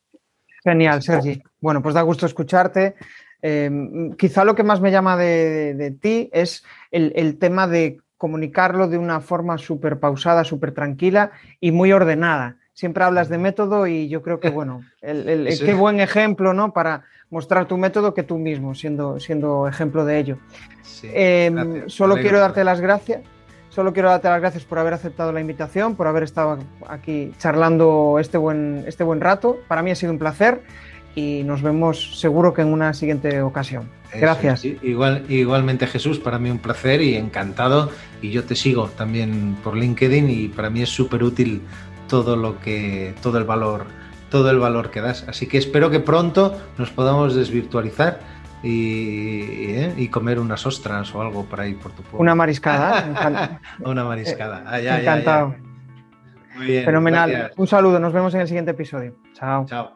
[0.62, 1.42] Genial, Sergi.
[1.60, 2.96] Bueno, pues da gusto escucharte.
[3.40, 8.98] Em, quizá lo que más me llama de, ti es el, tema de comunicarlo de
[8.98, 11.30] una forma súper pausada, súper tranquila
[11.60, 12.56] y muy ordenada.
[12.76, 16.74] Siempre hablas de método y yo creo que, bueno, el, qué buen ejemplo, ¿no?
[16.74, 20.38] Para mostrar tu método que tú mismo, siendo, siendo ejemplo de ello.
[21.04, 23.22] Em, solo quiero darte las gracias.
[23.70, 28.18] Solo quiero darte las gracias por haber aceptado la invitación, por haber estado aquí charlando
[28.20, 29.58] este buen, este buen rato.
[29.68, 30.60] Para mí ha sido un placer
[31.14, 33.88] y nos vemos seguro que en una siguiente ocasión.
[34.14, 34.64] Gracias.
[34.64, 37.90] igual, igualmente Jesús, para mí un placer y encantado.
[38.22, 41.62] Y yo te sigo también por LinkedIn y para mí es súper útil
[42.08, 43.86] todo lo que, todo el valor,
[44.30, 45.24] todo el valor que das.
[45.28, 48.20] Así que espero que pronto nos podamos desvirtualizar
[48.62, 50.08] y, ¿eh?
[50.10, 52.20] comer unas ostras o algo por ahí por tu pueblo.
[52.20, 53.60] Una mariscada.
[53.84, 54.64] una mariscada.
[54.66, 55.54] Ah, encantado.
[56.56, 56.84] Muy bien.
[56.84, 57.52] Fenomenal.
[57.56, 58.00] Un saludo.
[58.00, 59.14] Nos vemos en el siguiente episodio.
[59.34, 59.66] Chao.
[59.66, 59.95] Chao.